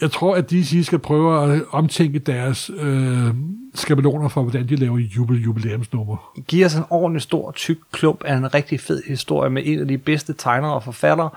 [0.00, 3.26] jeg tror, at DC skal prøve at omtænke deres øh,
[3.74, 6.32] skabeloner for, hvordan de laver jubel jubilæumsnummer.
[6.48, 9.88] Giver os en ordentlig stor, tyk klump af en rigtig fed historie med en af
[9.88, 11.30] de bedste tegnere og forfattere.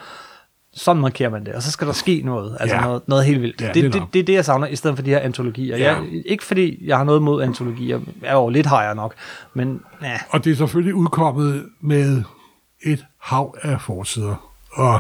[0.74, 2.82] Sådan markerer man det, og så skal der ske noget, altså Ja.
[2.82, 3.62] noget, noget helt vildt.
[3.62, 5.78] Ja, det, det er det, er det, jeg savner, i stedet for de her antologier.
[5.78, 5.94] Ja.
[5.96, 9.14] Jeg, ikke fordi jeg har noget mod antologier, jeg er jo lidt højere nok,
[9.54, 12.24] men ja, Og det er selvfølgelig udkommet med
[12.86, 14.50] et hav af forsider.
[14.72, 15.00] Og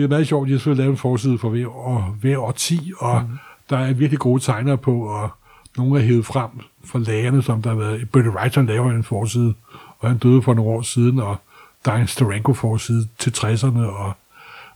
[0.00, 2.38] det er meget sjovt, at de har selvfølgelig lavet en forside for hver, og hver
[2.38, 3.38] årti, og mm.
[3.70, 5.30] der er virkelig gode tegnere på, og
[5.76, 6.50] nogle er hævet frem
[6.84, 8.10] fra lagerne, som der har været.
[8.10, 9.54] Bernie Wrightson laver en forside
[10.00, 11.36] og han døde for nogle år siden, og
[11.84, 14.12] der er en Steranko forside til 60'erne, og,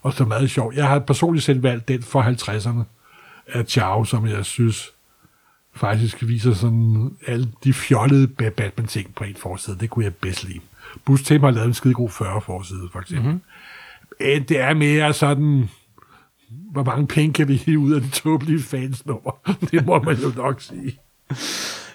[0.03, 0.77] og så meget sjovt.
[0.77, 2.83] Jeg har personligt selv valgt den for 50'erne
[3.59, 4.91] af Chow, som jeg synes
[5.75, 9.79] faktisk viser sådan alle de fjollede Batman-ting på en forside.
[9.81, 10.61] Det kunne jeg bedst lide.
[11.05, 13.27] Bus Tim har lavet en skide god 40 forside, for eksempel.
[13.27, 13.43] Mm-hmm.
[14.21, 15.69] Det er mere sådan,
[16.73, 19.39] hvor mange penge kan vi hive ud af de tåbelige fansnummer?
[19.71, 20.99] Det må man jo nok sige.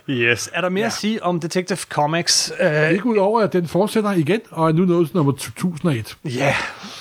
[0.09, 0.49] Yes.
[0.53, 0.85] Er der mere ja.
[0.85, 2.53] at sige om Detective Comics?
[2.61, 6.17] Uh, Ikke ud over, at den fortsætter igen, og er nu nået til nummer 1001.
[6.25, 6.55] Ja,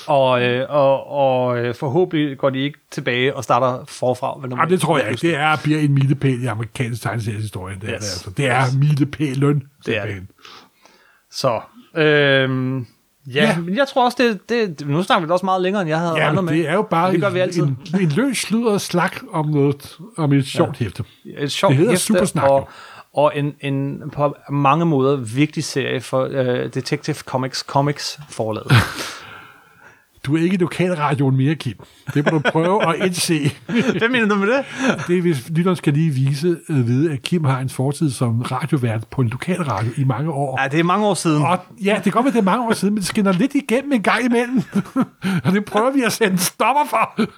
[0.07, 4.41] og, øh, og, og øh, forhåbentlig går de ikke tilbage og starter forfra.
[4.41, 5.21] Ved Nej, det tror jeg ikke.
[5.21, 7.75] Det er bliver en milepæl i amerikansk tegneseries-historie.
[7.75, 7.93] Det, yes.
[7.93, 8.31] er, det, altså.
[8.37, 9.63] det er milepælen.
[9.87, 10.27] Det er det.
[11.31, 11.61] Så,
[11.97, 12.83] øh,
[13.35, 14.17] Ja, ja, men jeg tror også,
[14.49, 14.49] det,
[14.79, 16.53] det, nu snakker vi det også meget længere, end jeg havde ja, regnet med.
[16.53, 17.63] det er jo bare det gør vi altid.
[17.63, 20.85] en, en løs sludder slag om noget, om et sjovt ja.
[20.85, 21.05] hæfte.
[21.25, 22.69] Et sjovt det hedder hæfte, Supersnak, og,
[23.15, 28.73] og en, en på mange måder vigtig serie for uh, Detective Comics Comics forlaget.
[30.29, 31.75] Du er ikke lokalradioen mere, Kim.
[32.15, 33.53] Det må du prøve at indse.
[33.99, 34.65] Hvad mener du med det?
[35.07, 38.43] Det er, hvis lytteren skal lige vise, uh, vide, at Kim har en fortid som
[38.43, 40.63] radiovært på en lokalradio i mange år.
[40.63, 41.43] Ja, det er mange år siden.
[41.43, 43.55] Og, ja, det kan godt være, det er mange år siden, men det skinner lidt
[43.55, 44.63] igennem en gang imellem.
[45.45, 47.31] og det prøver vi at sætte stopper for.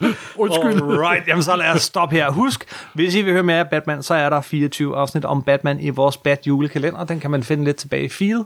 [0.36, 0.82] Undskyld.
[0.82, 2.30] Alright, jamen så lad os stoppe her.
[2.30, 5.80] Husk, hvis I vil høre mere af Batman, så er der 24 afsnit om Batman
[5.80, 7.04] i vores Bat julekalender.
[7.04, 8.44] Den kan man finde lidt tilbage i feed.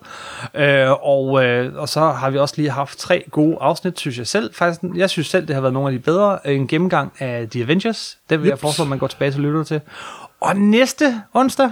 [0.55, 4.27] Øh, og, øh, og så har vi også lige haft tre gode afsnit, synes jeg
[4.27, 4.55] selv.
[4.55, 6.49] Faktisk, jeg synes selv, det har været nogle af de bedre.
[6.49, 8.19] En gennemgang af The Avengers.
[8.31, 8.51] Den vil yep.
[8.51, 9.81] jeg foreslå, at man går tilbage til lytter til.
[10.41, 11.71] Og næste onsdag,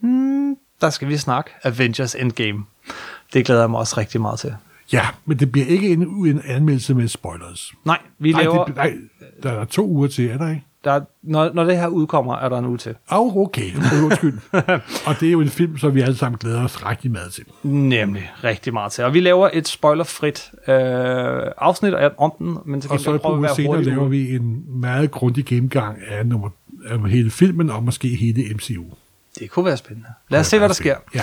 [0.00, 2.64] hmm, der skal vi snakke Avengers Endgame.
[3.32, 4.54] Det glæder jeg mig også rigtig meget til.
[4.92, 7.72] Ja, men det bliver ikke en, en anmeldelse med spoilers.
[7.84, 8.64] Nej, vi Nej, laver...
[8.64, 8.92] det, nej,
[9.42, 10.64] der er to uger til, er der ikke?
[10.84, 12.94] Der, når, når det her udkommer, er der en uge til.
[13.12, 13.70] Åh, oh, okay.
[14.04, 14.38] Undskyld.
[15.06, 17.44] og det er jo en film, som vi alle sammen glæder os rigtig meget til.
[17.62, 19.04] Nemlig, rigtig meget til.
[19.04, 20.74] Og vi laver et spoilerfrit øh,
[21.58, 24.10] afsnit om den, men til Og så på uge senere laver ude.
[24.10, 26.48] vi en meget grundig gennemgang af, nummer,
[26.86, 28.84] af hele filmen, og måske hele MCU.
[29.38, 30.08] Det kunne være spændende.
[30.28, 30.96] Lad os se, hvad der sker.
[31.14, 31.22] Ja.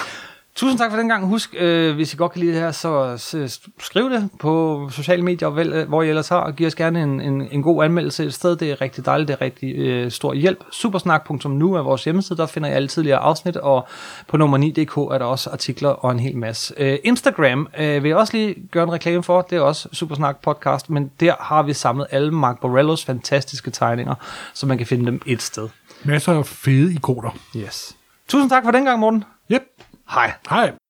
[0.56, 1.28] Tusind tak for den gang.
[1.28, 5.22] Husk, øh, hvis I godt kan lide det her, så, så skriv det på sociale
[5.22, 7.84] medier, vel, øh, hvor I ellers har, og giv os gerne en, en, en god
[7.84, 8.56] anmeldelse et sted.
[8.56, 10.64] Det er rigtig dejligt, det er rigtig øh, stor hjælp.
[10.72, 13.88] Supersnak.nu er vores hjemmeside, der finder I alle tidligere afsnit, og
[14.28, 16.74] på nummer 9.dk er der også artikler og en hel masse.
[16.78, 20.42] Øh, Instagram øh, vil jeg også lige gøre en reklame for, det er også Supersnak
[20.42, 24.16] podcast, men der har vi samlet alle Mark Borellos fantastiske tegninger,
[24.54, 25.70] så man kan finde dem et sted.
[26.04, 27.30] Masser af fede ikoner.
[27.58, 27.96] Yes.
[28.28, 29.24] Tusind tak for den gang, Morten.
[29.52, 29.62] Yep.
[30.08, 30.34] Hej.
[30.50, 30.85] Hej.